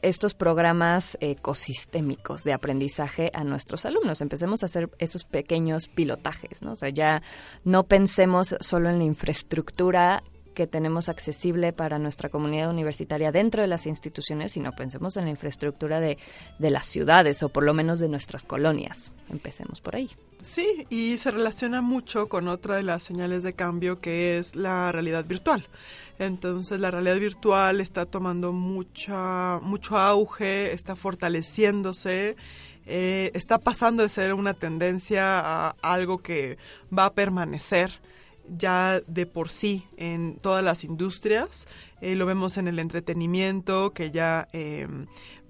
estos 0.00 0.34
programas 0.34 1.16
ecosistémicos 1.20 2.44
de 2.44 2.52
aprendizaje 2.52 3.30
a 3.32 3.42
nuestros 3.42 3.86
alumnos. 3.86 4.20
Empecemos 4.20 4.62
a 4.62 4.66
hacer 4.66 4.90
esos 4.98 5.24
pequeños 5.24 5.88
pilotajes, 5.88 6.62
¿no? 6.62 6.72
O 6.72 6.76
sea, 6.76 6.90
ya 6.90 7.22
no 7.64 7.84
pensemos 7.84 8.54
solo 8.60 8.90
en 8.90 8.98
la 8.98 9.04
infraestructura 9.04 10.22
que 10.54 10.66
tenemos 10.66 11.08
accesible 11.08 11.72
para 11.72 11.98
nuestra 11.98 12.28
comunidad 12.28 12.70
universitaria 12.70 13.32
dentro 13.32 13.62
de 13.62 13.68
las 13.68 13.86
instituciones, 13.86 14.52
sino 14.52 14.72
pensemos 14.72 15.16
en 15.16 15.24
la 15.24 15.30
infraestructura 15.30 16.00
de, 16.00 16.18
de 16.58 16.70
las 16.70 16.86
ciudades 16.86 17.42
o 17.42 17.48
por 17.48 17.64
lo 17.64 17.74
menos 17.74 17.98
de 17.98 18.08
nuestras 18.08 18.44
colonias. 18.44 19.12
Empecemos 19.28 19.80
por 19.80 19.96
ahí. 19.96 20.10
Sí, 20.42 20.86
y 20.90 21.16
se 21.16 21.30
relaciona 21.30 21.80
mucho 21.80 22.28
con 22.28 22.48
otra 22.48 22.76
de 22.76 22.82
las 22.82 23.02
señales 23.02 23.42
de 23.42 23.54
cambio 23.54 24.00
que 24.00 24.38
es 24.38 24.56
la 24.56 24.92
realidad 24.92 25.24
virtual. 25.24 25.66
Entonces 26.18 26.78
la 26.78 26.90
realidad 26.90 27.18
virtual 27.18 27.80
está 27.80 28.06
tomando 28.06 28.52
mucha, 28.52 29.58
mucho 29.62 29.98
auge, 29.98 30.72
está 30.72 30.96
fortaleciéndose, 30.96 32.36
eh, 32.86 33.30
está 33.34 33.58
pasando 33.58 34.02
de 34.02 34.10
ser 34.10 34.34
una 34.34 34.54
tendencia 34.54 35.40
a 35.40 35.76
algo 35.80 36.18
que 36.18 36.58
va 36.96 37.06
a 37.06 37.14
permanecer 37.14 38.00
ya 38.48 39.00
de 39.06 39.26
por 39.26 39.50
sí 39.50 39.84
en 39.96 40.36
todas 40.36 40.62
las 40.64 40.84
industrias. 40.84 41.66
Eh, 42.00 42.14
lo 42.14 42.26
vemos 42.26 42.56
en 42.56 42.68
el 42.68 42.78
entretenimiento, 42.78 43.92
que 43.92 44.10
ya 44.10 44.48
eh, 44.52 44.86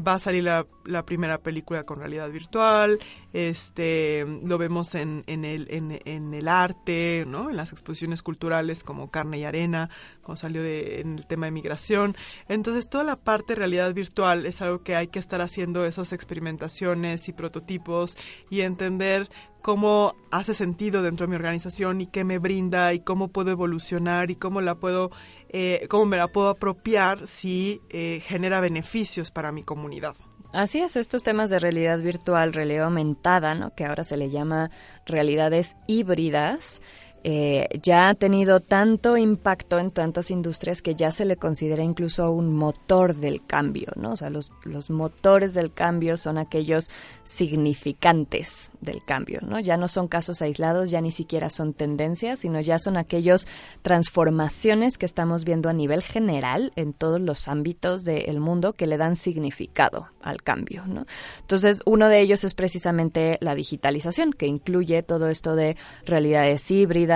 va 0.05 0.15
a 0.15 0.19
salir 0.19 0.45
la, 0.45 0.67
la, 0.85 1.05
primera 1.05 1.39
película 1.39 1.85
con 1.85 1.99
realidad 1.99 2.31
virtual. 2.31 2.99
Este, 3.33 4.25
lo 4.45 4.59
vemos 4.59 4.95
en, 4.95 5.25
en, 5.27 5.45
el, 5.45 5.67
en, 5.71 6.01
en, 6.05 6.35
el 6.35 6.49
arte, 6.49 7.25
¿no? 7.27 7.51
en 7.51 7.57
las 7.57 7.73
exposiciones 7.73 8.23
culturales 8.23 8.83
como 8.83 9.11
Carne 9.11 9.39
y 9.39 9.45
Arena, 9.45 9.91
como 10.23 10.37
salió 10.37 10.63
de, 10.63 11.01
en 11.01 11.19
el 11.19 11.27
tema 11.27 11.47
de 11.47 11.53
migración. 11.53 12.17
Entonces, 12.49 12.89
toda 12.89 13.05
la 13.05 13.17
parte 13.17 13.55
de 13.55 13.61
realidad 13.61 13.93
virtual 13.95 14.47
es 14.47 14.63
algo 14.63 14.83
que 14.83 14.97
hay 14.97 15.09
que 15.09 15.19
estar 15.19 15.41
haciendo 15.41 15.85
esas 15.85 16.13
experimentaciones 16.13 17.29
y 17.29 17.33
prototipos 17.33 18.17
y 18.51 18.61
entender 18.61 19.29
cómo 19.65 20.15
hace 20.31 20.53
sentido 20.53 21.03
dentro 21.03 21.27
de 21.27 21.31
mi 21.31 21.37
organización 21.37 22.03
y 22.03 22.07
qué 22.07 22.23
me 22.23 22.39
brinda 22.39 22.93
y 22.93 23.01
cómo 23.01 23.29
puedo 23.29 23.51
evolucionar 23.51 24.31
y 24.31 24.37
cómo 24.37 24.61
la 24.61 24.75
puedo 24.75 25.11
eh, 25.57 25.87
cómo 25.89 26.05
me 26.05 26.17
la 26.17 26.27
puedo 26.27 26.49
apropiar 26.49 27.29
si 27.29 27.81
eh, 27.89 28.19
genera 28.27 28.59
beneficios 28.59 29.31
para 29.31 29.53
mi 29.53 29.63
comunidad. 29.63 30.17
Así 30.53 30.81
es, 30.81 30.97
estos 30.97 31.23
temas 31.23 31.49
de 31.49 31.61
realidad 31.61 32.01
virtual, 32.01 32.53
realidad 32.53 32.87
aumentada, 32.87 33.55
¿no? 33.55 33.73
que 33.73 33.85
ahora 33.85 34.03
se 34.03 34.17
le 34.17 34.31
llama 34.31 34.73
realidades 35.07 35.77
híbridas, 35.87 36.83
eh, 37.27 37.69
ya 37.83 38.11
ha 38.11 38.15
tenido 38.15 38.61
tanto 38.61 39.17
impacto 39.17 39.79
en 39.79 39.91
tantas 39.91 40.31
industrias 40.31 40.83
que 40.83 40.95
ya 40.95 41.11
se 41.11 41.25
le 41.25 41.37
considera 41.37 41.83
incluso 41.83 42.31
un 42.31 42.53
motor 42.53 43.17
del 43.17 43.43
cambio, 43.47 43.93
¿no? 43.97 44.11
O 44.11 44.17
sea, 44.17 44.29
los, 44.29 44.53
los 44.63 44.91
motores 44.91 45.55
del 45.55 45.73
cambio 45.73 46.19
son 46.19 46.37
aquellos 46.37 46.91
significantes 47.23 48.71
del 48.83 49.03
cambio, 49.03 49.41
¿no? 49.41 49.59
Ya 49.59 49.79
no 49.79 49.89
son 49.89 50.07
casos 50.07 50.43
aislados, 50.43 50.91
ya 50.91 51.01
ni 51.01 51.13
siquiera 51.13 51.49
son 51.49 51.73
tendencias, 51.73 52.41
sino 52.41 52.61
ya 52.61 52.79
son 52.79 52.99
aquellos 52.99 53.47
transformaciones 53.81 54.99
que 54.99 55.07
estamos 55.07 55.45
viendo 55.45 55.71
a 55.71 55.73
nivel 55.73 56.03
general 56.03 56.73
en 56.77 56.93
todos 56.93 57.23
los 57.23 57.49
ámbitos 57.49 58.03
del 58.05 58.39
mundo 58.39 58.75
que 58.75 58.87
le 58.87 58.99
dan 58.99 59.17
significado 59.17 60.09
al 60.21 60.43
cambio, 60.43 60.85
¿no? 60.87 61.07
Entonces, 61.41 61.81
uno 61.87 62.09
de 62.09 62.21
ellos 62.21 62.45
es 62.45 62.55
precisamente 62.55 63.39
la 63.41 63.55
digitalización, 63.55 64.33
que 64.35 64.47
incluye 64.47 65.03
todo 65.03 65.31
esto 65.31 65.57
de 65.57 65.79
realidades 66.05 66.71
híbridas, 66.71 67.14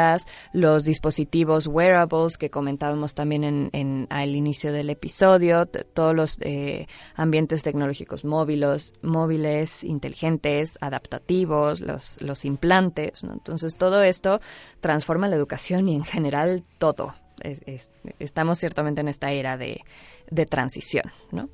los 0.52 0.84
dispositivos 0.84 1.66
wearables 1.66 2.36
que 2.36 2.50
comentábamos 2.50 3.14
también 3.14 3.44
en, 3.44 3.70
en 3.72 4.06
al 4.10 4.34
inicio 4.34 4.72
del 4.72 4.90
episodio, 4.90 5.66
todos 5.66 6.14
los 6.14 6.38
eh, 6.40 6.86
ambientes 7.14 7.62
tecnológicos 7.62 8.24
móviles, 8.24 8.94
móviles, 9.02 9.84
inteligentes, 9.84 10.78
adaptativos, 10.80 11.80
los, 11.80 12.20
los 12.20 12.44
implantes. 12.44 13.24
¿no? 13.24 13.32
Entonces, 13.32 13.76
todo 13.76 14.02
esto 14.02 14.40
transforma 14.80 15.28
la 15.28 15.36
educación 15.36 15.88
y 15.88 15.94
en 15.94 16.04
general 16.04 16.62
todo. 16.78 17.14
Es, 17.40 17.60
es, 17.66 17.92
estamos 18.18 18.58
ciertamente 18.58 19.00
en 19.00 19.08
esta 19.08 19.30
era 19.30 19.56
de, 19.56 19.82
de 20.30 20.46
transición, 20.46 21.12
¿no? 21.30 21.48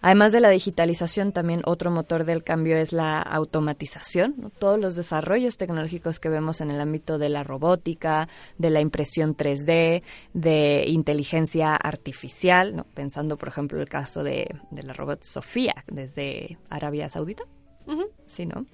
Además 0.00 0.32
de 0.32 0.40
la 0.40 0.50
digitalización, 0.50 1.32
también 1.32 1.62
otro 1.64 1.90
motor 1.90 2.24
del 2.24 2.44
cambio 2.44 2.76
es 2.76 2.92
la 2.92 3.20
automatización. 3.20 4.52
Todos 4.58 4.78
los 4.78 4.94
desarrollos 4.94 5.56
tecnológicos 5.56 6.20
que 6.20 6.28
vemos 6.28 6.60
en 6.60 6.70
el 6.70 6.80
ámbito 6.80 7.18
de 7.18 7.28
la 7.28 7.42
robótica, 7.42 8.28
de 8.58 8.70
la 8.70 8.80
impresión 8.80 9.36
3D, 9.36 10.02
de 10.34 10.84
inteligencia 10.86 11.74
artificial, 11.74 12.76
¿no? 12.76 12.84
pensando, 12.84 13.36
por 13.36 13.48
ejemplo, 13.48 13.80
el 13.80 13.88
caso 13.88 14.22
de, 14.22 14.54
la 14.70 14.92
robot 14.92 15.24
Sofía 15.24 15.84
desde 15.88 16.58
Arabia 16.70 17.08
Saudita. 17.08 17.44
Sí, 18.26 18.46
¿no? 18.46 18.66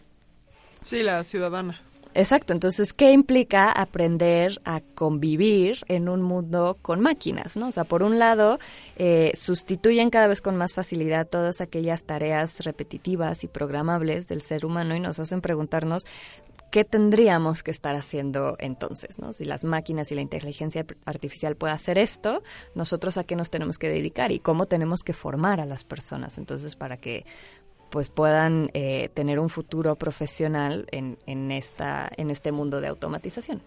Sí, 0.83 1.03
la 1.03 1.25
ciudadana. 1.25 1.81
Exacto, 2.17 2.53
entonces, 2.53 2.93
¿qué 2.93 3.11
implica 3.11 3.73
aprender 3.73 4.61
a 4.65 4.81
convivir 4.81 5.79
en 5.89 6.09
un 6.09 6.23
mundo 6.23 6.79
con 6.81 7.01
máquinas? 7.01 7.57
¿no? 7.57 7.69
O 7.69 7.73
sea, 7.73 7.83
por 7.83 8.05
un 8.05 8.21
lado, 8.21 8.61
eh, 8.97 9.33
sustituyen 9.35 10.11
cada 10.11 10.29
vez 10.29 10.41
con 10.41 10.57
más 10.57 10.75
facilidad 10.75 11.27
todas 11.27 11.61
aquellas 11.61 12.05
tareas 12.05 12.65
repetitivas 12.65 13.43
y 13.43 13.49
programables 13.49 14.29
del 14.29 14.43
ser 14.43 14.65
humano 14.65 14.95
y 14.95 15.01
nos 15.01 15.19
hacen 15.19 15.41
preguntarnos 15.41 16.07
¿qué 16.75 16.85
tendríamos 16.85 17.63
que 17.63 17.71
estar 17.71 17.95
haciendo 17.95 18.57
entonces? 18.59 19.21
¿no? 19.21 19.33
Si 19.33 19.45
las 19.45 19.63
máquinas 19.63 20.11
y 20.11 20.17
la 20.17 20.23
inteligencia 20.23 20.85
artificial 21.05 21.55
puede 21.55 21.73
hacer 21.73 21.99
esto, 21.99 22.43
nosotros 22.75 23.17
a 23.17 23.23
qué 23.23 23.37
nos 23.37 23.51
tenemos 23.51 23.79
que 23.79 23.89
dedicar 23.89 24.33
y 24.33 24.41
cómo 24.41 24.67
tenemos 24.67 25.05
que 25.05 25.13
formar 25.13 25.61
a 25.61 25.67
las 25.67 25.85
personas 25.85 26.37
entonces 26.37 26.75
para 26.75 26.97
que 26.97 27.27
pues 27.95 28.11
puedan 28.11 28.73
eh, 28.75 29.09
tener 29.15 29.39
un 29.39 29.49
futuro 29.49 29.95
profesional 29.95 30.85
en, 30.91 31.17
en, 31.27 31.53
esta, 31.53 32.11
en 32.17 32.33
este 32.33 32.51
mundo 32.51 32.81
de 32.81 32.89
automatización. 32.89 33.63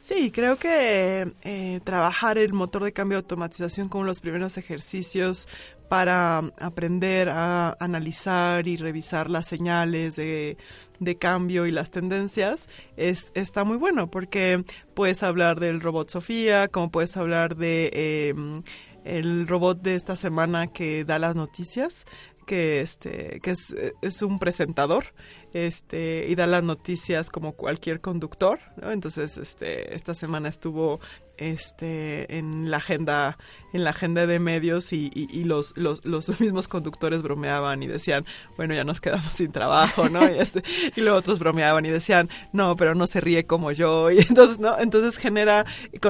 Sí, 0.00 0.30
creo 0.30 0.54
que 0.58 1.32
eh, 1.42 1.80
trabajar 1.82 2.38
el 2.38 2.52
motor 2.52 2.84
de 2.84 2.92
cambio 2.92 3.16
de 3.16 3.22
automatización 3.22 3.88
como 3.88 4.04
los 4.04 4.20
primeros 4.20 4.58
ejercicios 4.58 5.48
para 5.88 6.38
aprender 6.60 7.28
a 7.28 7.76
analizar 7.80 8.68
y 8.68 8.76
revisar 8.76 9.28
las 9.28 9.46
señales 9.46 10.14
de, 10.14 10.56
de 11.00 11.16
cambio 11.16 11.66
y 11.66 11.72
las 11.72 11.90
tendencias 11.90 12.68
es, 12.96 13.32
está 13.34 13.64
muy 13.64 13.76
bueno 13.76 14.08
porque 14.08 14.64
puedes 14.94 15.24
hablar 15.24 15.58
del 15.58 15.80
robot 15.80 16.10
Sofía, 16.10 16.68
como 16.68 16.92
puedes 16.92 17.16
hablar 17.16 17.56
de 17.56 18.28
em, 18.28 18.62
el 19.04 19.46
robot 19.46 19.82
de 19.82 19.96
esta 19.96 20.16
semana 20.16 20.66
que 20.66 21.04
da 21.04 21.18
las 21.18 21.36
noticias 21.36 22.06
que 22.44 22.80
este 22.80 23.40
que 23.40 23.52
es, 23.52 23.74
es 24.02 24.22
un 24.22 24.38
presentador 24.38 25.06
este 25.54 26.26
y 26.28 26.34
da 26.34 26.46
las 26.46 26.64
noticias 26.64 27.30
como 27.30 27.52
cualquier 27.52 28.00
conductor 28.00 28.58
¿no? 28.76 28.90
entonces 28.90 29.36
este 29.36 29.94
esta 29.94 30.12
semana 30.12 30.48
estuvo 30.48 31.00
este 31.36 32.36
en 32.38 32.70
la 32.70 32.78
agenda 32.78 33.38
en 33.72 33.82
la 33.82 33.90
agenda 33.90 34.26
de 34.26 34.38
medios 34.38 34.92
y, 34.92 35.10
los, 35.44 35.76
los, 35.76 36.04
los 36.04 36.28
mismos 36.40 36.68
conductores 36.68 37.22
bromeaban 37.22 37.82
y 37.82 37.86
decían 37.86 38.24
bueno 38.56 38.74
ya 38.74 38.84
nos 38.84 39.00
quedamos 39.00 39.32
sin 39.34 39.52
trabajo 39.52 40.08
no 40.08 40.22
y, 40.24 40.38
este, 40.38 40.62
y 40.96 41.00
luego 41.00 41.18
otros 41.18 41.38
bromeaban 41.38 41.86
y 41.86 41.90
decían 41.90 42.28
no 42.52 42.74
pero 42.76 42.94
no 42.94 43.06
se 43.06 43.20
ríe 43.20 43.46
como 43.46 43.70
yo 43.70 44.10
y 44.10 44.18
entonces 44.18 44.58
no 44.58 44.78
entonces 44.78 45.16
genera 45.16 45.66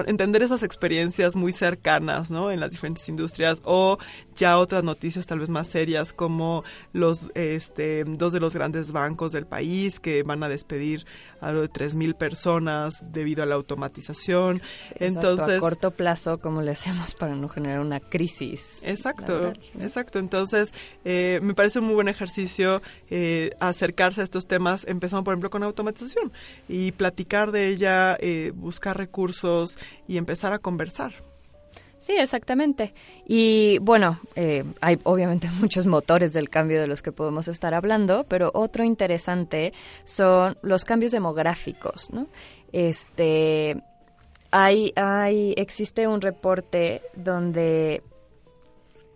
entender 0.06 0.42
esas 0.42 0.62
experiencias 0.62 1.36
muy 1.36 1.52
cercanas 1.52 2.30
en 2.30 2.60
las 2.60 2.70
diferentes 2.70 3.08
industrias 3.08 3.60
o 3.64 3.98
ya 4.36 4.58
otras 4.58 4.84
noticias 4.84 5.26
tal 5.26 5.40
vez 5.40 5.50
más 5.50 5.68
serias 5.68 6.12
como 6.12 6.64
los 6.92 7.30
este 7.34 8.04
dos 8.04 8.32
de 8.32 8.40
los 8.40 8.54
grandes 8.54 8.90
bancos 8.92 9.33
del 9.34 9.46
país 9.46 10.00
que 10.00 10.22
van 10.22 10.42
a 10.42 10.48
despedir 10.48 11.04
algo 11.40 11.60
de 11.60 11.68
3.000 11.68 12.14
personas 12.16 13.02
debido 13.12 13.42
a 13.42 13.46
la 13.46 13.54
automatización. 13.54 14.62
Entonces, 14.96 15.58
a 15.58 15.60
corto 15.60 15.90
plazo, 15.90 16.38
¿cómo 16.38 16.62
le 16.62 16.70
hacemos 16.70 17.14
para 17.14 17.34
no 17.34 17.48
generar 17.48 17.80
una 17.80 18.00
crisis? 18.00 18.80
Exacto, 18.82 19.52
exacto. 19.78 20.18
Entonces, 20.18 20.72
eh, 21.04 21.40
me 21.42 21.54
parece 21.54 21.80
un 21.80 21.86
muy 21.86 21.94
buen 21.94 22.08
ejercicio 22.08 22.80
eh, 23.10 23.50
acercarse 23.60 24.20
a 24.20 24.24
estos 24.24 24.46
temas, 24.46 24.86
empezando, 24.88 25.24
por 25.24 25.34
ejemplo, 25.34 25.50
con 25.50 25.62
automatización 25.62 26.32
y 26.68 26.92
platicar 26.92 27.52
de 27.52 27.68
ella, 27.68 28.16
eh, 28.20 28.52
buscar 28.54 28.96
recursos 28.96 29.76
y 30.08 30.16
empezar 30.16 30.52
a 30.52 30.58
conversar. 30.58 31.33
Sí, 32.04 32.12
exactamente. 32.12 32.92
Y 33.26 33.78
bueno, 33.78 34.20
eh, 34.36 34.62
hay 34.82 34.98
obviamente 35.04 35.48
muchos 35.58 35.86
motores 35.86 36.34
del 36.34 36.50
cambio 36.50 36.78
de 36.78 36.86
los 36.86 37.00
que 37.00 37.12
podemos 37.12 37.48
estar 37.48 37.72
hablando, 37.72 38.26
pero 38.28 38.50
otro 38.52 38.84
interesante 38.84 39.72
son 40.04 40.58
los 40.60 40.84
cambios 40.84 41.12
demográficos, 41.12 42.10
¿no? 42.12 42.26
Este, 42.72 43.82
hay, 44.50 44.92
hay, 44.96 45.54
existe 45.56 46.06
un 46.06 46.20
reporte 46.20 47.00
donde 47.14 48.02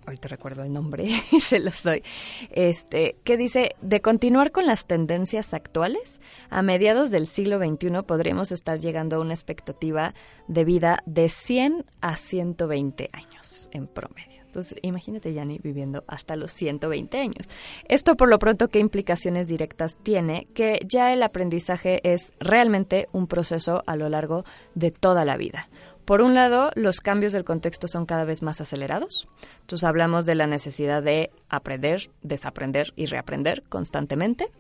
ahorita 0.09 0.29
recuerdo 0.29 0.63
el 0.65 0.73
nombre 0.73 1.05
y 1.33 1.41
se 1.41 1.61
los 1.61 1.83
doy, 1.83 2.03
este, 2.51 3.17
que 3.25 3.37
dice, 3.37 3.77
de 3.81 4.01
continuar 4.01 4.51
con 4.53 4.67
las 4.67 4.87
tendencias 4.87 5.55
actuales, 5.55 6.21
a 6.51 6.63
mediados 6.63 7.11
del 7.11 7.27
siglo 7.27 7.59
XXI 7.59 8.03
podríamos 8.07 8.53
estar 8.53 8.79
llegando 8.79 9.17
a 9.17 9.21
una 9.21 9.35
expectativa 9.35 10.15
de 10.47 10.65
vida 10.65 11.03
de 11.07 11.29
100 11.29 11.85
a 12.01 12.17
120 12.17 13.09
años 13.13 13.69
en 13.73 13.87
promedio. 13.87 14.39
Entonces, 14.49 14.79
imagínate, 14.81 15.35
Yanni, 15.35 15.59
viviendo 15.59 16.05
hasta 16.07 16.35
los 16.35 16.53
120 16.53 17.19
años. 17.19 17.49
Esto, 17.85 18.17
por 18.17 18.31
lo 18.31 18.39
pronto, 18.39 18.69
¿qué 18.69 18.79
implicaciones 18.79 19.47
directas 19.47 19.99
tiene? 20.03 20.49
Que 20.55 20.81
ya 20.87 21.13
el 21.13 21.23
aprendizaje 21.23 22.01
es 22.03 22.33
realmente 22.41 23.09
un 23.13 23.27
proceso 23.27 23.83
a 23.87 23.95
lo 23.95 24.09
largo 24.09 24.45
de 24.75 24.91
toda 24.91 25.27
la 25.27 25.37
vida. 25.37 25.69
Por 26.09 26.23
un 26.23 26.33
lado, 26.35 26.71
los 26.75 27.01
cambios 27.01 27.35
del 27.35 27.45
contexto 27.45 27.87
son 27.87 28.07
cada 28.07 28.25
vez 28.25 28.41
más 28.41 28.63
acelerados. 28.63 29.29
Entonces 29.61 29.85
hablamos 29.85 30.25
de 30.25 30.37
la 30.37 30.47
necesidad 30.47 31.03
de 31.03 31.31
aprender, 31.51 32.09
desaprender 32.23 32.95
y 32.97 33.05
reaprender 33.05 33.63
constantemente. 33.69 34.51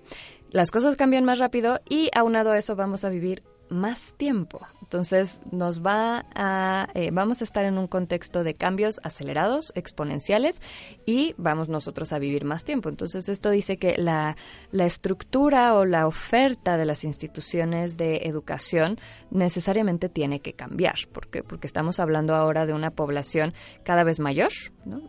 Las 0.50 0.70
cosas 0.70 0.96
cambian 0.96 1.24
más 1.24 1.38
rápido 1.38 1.80
y 1.88 2.10
aunado 2.14 2.50
a 2.50 2.58
eso 2.58 2.76
vamos 2.76 3.06
a 3.06 3.08
vivir 3.08 3.44
más 3.70 4.14
tiempo. 4.16 4.60
Entonces 4.82 5.42
nos 5.50 5.84
va 5.84 6.24
a, 6.34 6.88
eh, 6.94 7.10
vamos 7.12 7.42
a 7.42 7.44
estar 7.44 7.64
en 7.66 7.76
un 7.76 7.88
contexto 7.88 8.42
de 8.42 8.54
cambios 8.54 9.00
acelerados, 9.02 9.70
exponenciales 9.74 10.62
y 11.04 11.34
vamos 11.36 11.68
nosotros 11.68 12.12
a 12.12 12.18
vivir 12.18 12.46
más 12.46 12.64
tiempo. 12.64 12.88
Entonces 12.88 13.28
esto 13.28 13.50
dice 13.50 13.76
que 13.76 13.96
la, 13.98 14.36
la 14.72 14.86
estructura 14.86 15.74
o 15.74 15.84
la 15.84 16.06
oferta 16.06 16.78
de 16.78 16.86
las 16.86 17.04
instituciones 17.04 17.98
de 17.98 18.22
educación 18.24 18.98
necesariamente 19.30 20.08
tiene 20.08 20.40
que 20.40 20.54
cambiar. 20.54 20.94
¿Por 21.12 21.28
qué? 21.28 21.42
Porque 21.42 21.66
estamos 21.66 22.00
hablando 22.00 22.34
ahora 22.34 22.64
de 22.64 22.72
una 22.72 22.90
población 22.90 23.52
cada 23.82 24.04
vez 24.04 24.20
mayor. 24.20 24.52
¿no? 24.84 25.02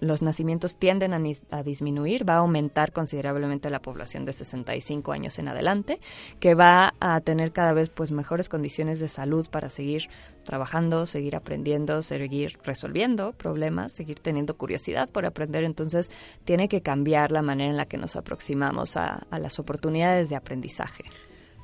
los 0.00 0.20
nacimientos 0.20 0.78
tienden 0.78 1.14
a, 1.14 1.22
a 1.50 1.62
disminuir, 1.62 2.28
va 2.28 2.34
a 2.34 2.38
aumentar 2.38 2.92
considerablemente 2.92 3.70
la 3.70 3.80
población 3.80 4.26
de 4.26 4.34
65 4.34 5.10
años 5.12 5.38
en 5.38 5.48
adelante, 5.48 6.00
que 6.38 6.54
va 6.54 6.92
a 7.00 7.20
tener 7.22 7.37
cada 7.52 7.72
vez 7.72 7.88
pues 7.88 8.10
mejores 8.10 8.48
condiciones 8.48 9.00
de 9.00 9.08
salud 9.08 9.46
para 9.48 9.70
seguir 9.70 10.08
trabajando, 10.44 11.06
seguir 11.06 11.36
aprendiendo, 11.36 12.02
seguir 12.02 12.58
resolviendo 12.64 13.32
problemas, 13.32 13.92
seguir 13.92 14.18
teniendo 14.20 14.56
curiosidad 14.56 15.08
por 15.08 15.26
aprender. 15.26 15.64
Entonces, 15.64 16.10
tiene 16.44 16.68
que 16.68 16.82
cambiar 16.82 17.32
la 17.32 17.42
manera 17.42 17.70
en 17.70 17.76
la 17.76 17.86
que 17.86 17.98
nos 17.98 18.16
aproximamos 18.16 18.96
a, 18.96 19.26
las 19.30 19.58
oportunidades 19.58 20.30
de 20.30 20.36
aprendizaje. 20.36 21.04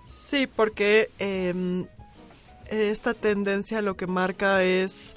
Sí, 0.06 0.46
porque 0.46 1.10
em, 1.18 1.86
esta 2.68 3.14
tendencia 3.14 3.82
lo 3.82 3.96
que 3.96 4.06
marca 4.06 4.62
es 4.62 5.14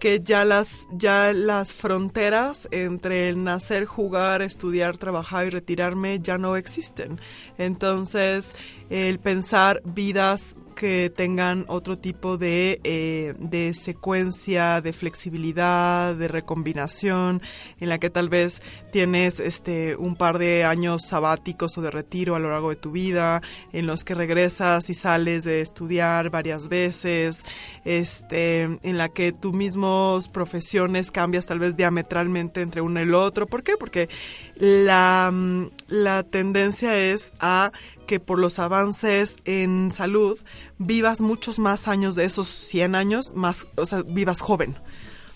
que 0.00 0.20
ya 0.24 0.44
las 0.44 0.88
ya 0.90 1.32
las 1.32 1.72
fronteras 1.72 2.66
entre 2.72 3.28
el 3.28 3.44
nacer, 3.44 3.84
jugar, 3.84 4.42
estudiar, 4.42 4.96
trabajar 4.96 5.46
y 5.46 5.50
retirarme 5.50 6.18
ya 6.20 6.38
no 6.38 6.56
existen. 6.56 7.20
Entonces, 7.58 8.52
el 8.88 9.20
pensar 9.20 9.82
vidas 9.84 10.56
que 10.80 11.12
tengan 11.14 11.66
otro 11.68 11.98
tipo 11.98 12.38
de, 12.38 12.80
eh, 12.84 13.34
de 13.38 13.74
secuencia, 13.74 14.80
de 14.80 14.94
flexibilidad, 14.94 16.14
de 16.14 16.26
recombinación, 16.26 17.42
en 17.80 17.90
la 17.90 17.98
que 17.98 18.08
tal 18.08 18.30
vez 18.30 18.62
tienes 18.90 19.40
este 19.40 19.94
un 19.96 20.16
par 20.16 20.38
de 20.38 20.64
años 20.64 21.02
sabáticos 21.06 21.76
o 21.76 21.82
de 21.82 21.90
retiro 21.90 22.34
a 22.34 22.38
lo 22.38 22.48
largo 22.48 22.70
de 22.70 22.76
tu 22.76 22.92
vida, 22.92 23.42
en 23.74 23.86
los 23.86 24.04
que 24.04 24.14
regresas 24.14 24.88
y 24.88 24.94
sales 24.94 25.44
de 25.44 25.60
estudiar 25.60 26.30
varias 26.30 26.70
veces, 26.70 27.44
este, 27.84 28.62
en 28.62 28.96
la 28.96 29.10
que 29.10 29.32
tus 29.32 29.52
mismos 29.52 30.28
profesiones 30.28 31.10
cambias 31.10 31.44
tal 31.44 31.58
vez 31.58 31.76
diametralmente 31.76 32.62
entre 32.62 32.80
uno 32.80 33.00
y 33.00 33.02
el 33.02 33.14
otro. 33.14 33.46
¿Por 33.46 33.62
qué? 33.62 33.76
Porque 33.78 34.08
la, 34.56 35.30
la 35.88 36.22
tendencia 36.22 36.96
es 36.96 37.34
a 37.38 37.70
que 38.10 38.18
por 38.18 38.40
los 38.40 38.58
avances 38.58 39.36
en 39.44 39.92
salud 39.92 40.36
vivas 40.78 41.20
muchos 41.20 41.60
más 41.60 41.86
años 41.86 42.16
de 42.16 42.24
esos 42.24 42.48
100 42.48 42.96
años, 42.96 43.34
más, 43.36 43.68
o 43.76 43.86
sea, 43.86 44.02
vivas 44.02 44.40
joven. 44.40 44.76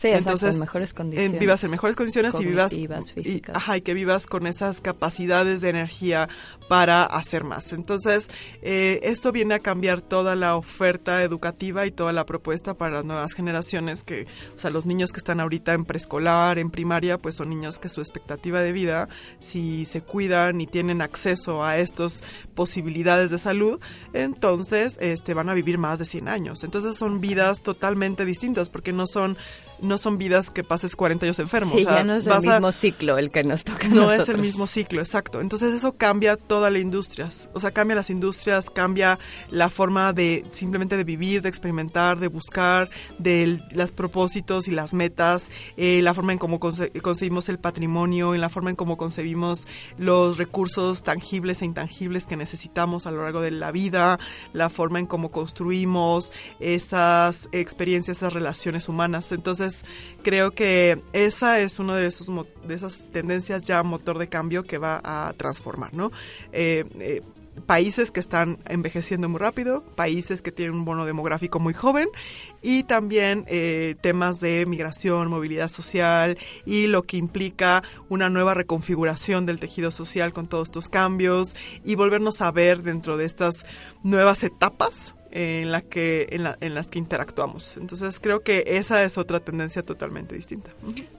Sí, 0.04 0.10
Entonces, 0.10 0.52
en 0.52 0.60
mejores 0.60 0.92
condiciones. 0.92 1.40
vivas 1.40 1.64
en 1.64 1.70
mejores 1.70 1.96
condiciones 1.96 2.34
y 2.38 2.44
vivas. 2.44 2.74
Y, 2.74 3.40
ajá, 3.50 3.78
y 3.78 3.80
que 3.80 3.94
vivas 3.94 4.26
con 4.26 4.46
esas 4.46 4.82
capacidades 4.82 5.62
de 5.62 5.70
energía 5.70 6.28
para 6.68 7.04
hacer 7.04 7.42
más. 7.42 7.72
Entonces, 7.72 8.28
eh, 8.60 9.00
esto 9.02 9.32
viene 9.32 9.54
a 9.54 9.60
cambiar 9.60 10.02
toda 10.02 10.34
la 10.36 10.56
oferta 10.56 11.22
educativa 11.22 11.86
y 11.86 11.90
toda 11.90 12.12
la 12.12 12.26
propuesta 12.26 12.74
para 12.74 12.96
las 12.96 13.06
nuevas 13.06 13.32
generaciones 13.32 14.04
que, 14.04 14.26
o 14.54 14.58
sea, 14.58 14.68
los 14.68 14.84
niños 14.84 15.10
que 15.10 15.20
están 15.20 15.40
ahorita 15.40 15.72
en 15.72 15.86
preescolar, 15.86 16.58
en 16.58 16.68
primaria, 16.70 17.16
pues 17.16 17.36
son 17.36 17.48
niños 17.48 17.78
que 17.78 17.88
su 17.88 18.02
expectativa 18.02 18.60
de 18.60 18.72
vida, 18.72 19.08
si 19.40 19.86
se 19.86 20.02
cuidan 20.02 20.60
y 20.60 20.66
tienen 20.66 21.00
acceso 21.00 21.64
a 21.64 21.78
estas 21.78 22.22
posibilidades 22.54 23.30
de 23.30 23.38
salud, 23.38 23.80
entonces 24.12 24.98
este, 25.00 25.32
van 25.32 25.48
a 25.48 25.54
vivir 25.54 25.78
más 25.78 25.98
de 25.98 26.04
100 26.04 26.28
años. 26.28 26.62
Entonces 26.62 26.98
son 26.98 27.22
vidas 27.22 27.62
totalmente 27.62 28.26
distintas 28.26 28.68
porque 28.68 28.92
no 28.92 29.06
son 29.06 29.38
no 29.80 29.98
son 29.98 30.18
vidas 30.18 30.50
que 30.50 30.64
pases 30.64 30.96
40 30.96 31.26
años 31.26 31.38
enfermo. 31.38 31.74
Sí, 31.74 31.84
ya 31.84 32.04
no 32.04 32.16
es 32.16 32.26
el 32.26 32.40
mismo 32.40 32.72
ciclo 32.72 33.18
el 33.18 33.30
que 33.30 33.44
nos 33.44 33.64
toca. 33.64 33.88
no 33.88 34.12
es 34.12 34.28
el 34.28 34.38
mismo 34.38 34.66
ciclo, 34.66 35.00
exacto. 35.00 35.40
Entonces 35.40 35.74
eso 35.74 35.96
cambia 35.96 36.36
toda 36.36 36.70
la 36.70 36.78
industria. 36.78 37.28
O 37.52 37.60
sea, 37.60 37.70
cambia 37.70 37.96
las 37.96 38.10
industrias, 38.10 38.70
cambia 38.70 39.18
la 39.50 39.70
forma 39.70 40.12
de 40.12 40.44
simplemente 40.50 40.96
de 40.96 41.04
vivir, 41.04 41.42
de 41.42 41.48
experimentar, 41.48 42.18
de 42.18 42.28
buscar, 42.28 42.90
de 43.18 43.60
los 43.72 43.90
propósitos 43.92 44.68
y 44.68 44.70
las 44.70 44.94
metas, 44.94 45.46
eh, 45.76 46.00
la 46.02 46.14
forma 46.14 46.32
en 46.32 46.38
cómo 46.38 46.60
concebimos 46.60 47.48
el 47.48 47.58
patrimonio, 47.58 48.34
en 48.34 48.40
la 48.40 48.48
forma 48.48 48.70
en 48.70 48.76
cómo 48.76 48.96
concebimos 48.96 49.66
los 49.98 50.38
recursos 50.38 51.02
tangibles 51.02 51.62
e 51.62 51.66
intangibles 51.66 52.26
que 52.26 52.36
necesitamos 52.36 53.06
a 53.06 53.10
lo 53.10 53.22
largo 53.22 53.40
de 53.40 53.50
la 53.50 53.70
vida, 53.70 54.18
la 54.52 54.70
forma 54.70 54.98
en 54.98 55.06
cómo 55.06 55.30
construimos 55.30 56.32
esas 56.60 57.48
experiencias, 57.52 58.18
esas 58.18 58.32
relaciones 58.32 58.88
humanas. 58.88 59.32
Entonces, 59.32 59.63
creo 60.22 60.52
que 60.52 61.00
esa 61.12 61.60
es 61.60 61.78
una 61.78 61.96
de, 61.96 62.12
de 62.66 62.74
esas 62.74 63.04
tendencias 63.12 63.62
ya 63.62 63.82
motor 63.82 64.18
de 64.18 64.28
cambio 64.28 64.64
que 64.64 64.78
va 64.78 65.00
a 65.04 65.32
transformar, 65.34 65.94
¿no? 65.94 66.10
Eh, 66.52 66.84
eh, 67.00 67.22
países 67.66 68.10
que 68.10 68.20
están 68.20 68.58
envejeciendo 68.66 69.28
muy 69.28 69.38
rápido, 69.38 69.82
países 69.94 70.42
que 70.42 70.52
tienen 70.52 70.74
un 70.74 70.84
bono 70.84 71.06
demográfico 71.06 71.60
muy 71.60 71.72
joven 71.72 72.08
y 72.62 72.82
también 72.84 73.44
eh, 73.46 73.96
temas 74.00 74.40
de 74.40 74.66
migración, 74.66 75.28
movilidad 75.28 75.68
social 75.68 76.38
y 76.66 76.86
lo 76.86 77.02
que 77.02 77.16
implica 77.16 77.82
una 78.08 78.28
nueva 78.28 78.54
reconfiguración 78.54 79.46
del 79.46 79.60
tejido 79.60 79.90
social 79.90 80.32
con 80.32 80.48
todos 80.48 80.68
estos 80.68 80.88
cambios 80.88 81.56
y 81.84 81.94
volvernos 81.94 82.40
a 82.40 82.50
ver 82.50 82.82
dentro 82.82 83.16
de 83.16 83.24
estas 83.24 83.64
nuevas 84.02 84.42
etapas 84.42 85.14
en, 85.34 85.72
la 85.72 85.82
que, 85.82 86.28
en, 86.30 86.74
las 86.74 86.86
que 86.86 86.98
interactuamos. 86.98 87.76
Entonces 87.76 88.20
creo 88.20 88.40
que 88.40 88.62
esa 88.66 89.02
es 89.02 89.18
otra 89.18 89.40
tendencia 89.40 89.82
totalmente 89.82 90.36
distinta. 90.36 90.70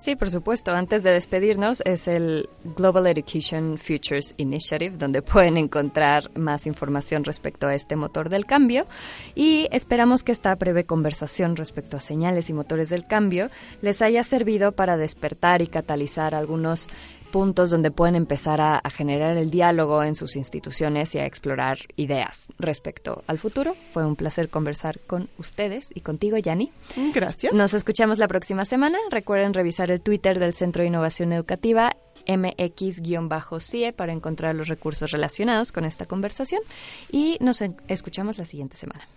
Sí, 0.02 0.16
por 0.16 0.32
supuesto. 0.32 0.72
Antes 0.72 1.04
de 1.04 1.12
despedirnos, 1.12 1.82
es 1.86 2.08
el 2.08 2.48
Global 2.64 3.08
Education 3.08 3.78
Futures 3.78 4.34
Initiative, 4.38 4.96
donde 4.98 5.22
pueden 5.22 5.58
encontrar 5.58 6.32
más 6.38 6.66
información 6.66 7.26
respecto 7.26 7.68
a 7.68 7.76
este 7.76 7.98
motor 7.98 8.30
del 8.30 8.46
cambio. 8.46 8.88
Y 9.36 9.68
esperamos 9.72 10.24
que 10.24 10.32
esta 10.32 10.56
breve 10.56 10.86
conversación 10.86 11.58
respecto 11.58 11.98
a 11.98 12.00
señales 12.00 12.50
y 12.50 12.54
motores 12.54 12.90
del 12.90 13.06
cambio 13.06 13.50
les 13.82 14.02
haya 14.02 14.24
servido 14.24 14.72
para 14.72 14.96
despertar 14.96 15.62
y 15.62 15.68
catalizar 15.68 16.34
algunos 16.34 16.88
puntos 17.36 17.70
donde 17.70 17.92
pueden 17.92 18.16
empezar 18.16 18.62
a, 18.62 18.82
generar 18.90 19.36
el 19.36 19.52
diálogo 19.52 20.02
en 20.04 20.16
sus 20.16 20.38
instituciones 20.38 21.16
y 21.16 21.20
a 21.20 21.26
explorar 21.26 21.80
ideas 21.98 22.48
respecto 22.60 23.26
al 23.28 23.40
futuro. 23.40 23.76
Fue 23.92 24.06
un 24.06 24.16
placer 24.16 24.48
conversar 24.48 25.02
con 25.02 25.28
ustedes 25.38 25.90
y 25.94 26.00
contigo, 26.00 26.38
Yanni. 26.38 26.72
Gracias. 27.14 27.52
Nos 27.52 27.74
escuchamos 27.74 28.20
la 28.20 28.30
próxima 28.30 28.64
semana. 28.64 28.98
Recuerden 29.12 29.54
revisar 29.54 29.92
el 29.92 30.00
Twitter 30.00 30.40
del 30.40 30.54
Centro 30.54 30.84
de 30.84 30.88
Innovación 30.88 31.34
Educativa 31.34 31.98
mx-cie 32.26 33.92
para 33.92 34.14
encontrar 34.14 34.56
los 34.56 34.70
recursos 34.70 35.12
relacionados 35.12 35.74
con 35.74 35.84
esta 35.84 36.06
conversación 36.06 36.62
y 37.12 37.38
nos 37.42 37.62
escuchamos 37.90 38.38
la 38.38 38.46
siguiente 38.46 38.78
semana. 38.78 39.10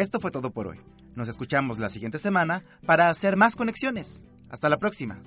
Esto 0.00 0.18
fue 0.18 0.30
todo 0.30 0.50
por 0.50 0.66
hoy. 0.66 0.78
Nos 1.14 1.28
escuchamos 1.28 1.78
la 1.78 1.90
siguiente 1.90 2.16
semana 2.16 2.64
para 2.86 3.10
hacer 3.10 3.36
más 3.36 3.54
conexiones. 3.54 4.22
Hasta 4.48 4.70
la 4.70 4.78
próxima. 4.78 5.20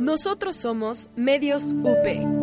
Nosotros 0.00 0.56
somos 0.56 1.08
Medios 1.14 1.72
UP. 1.74 2.35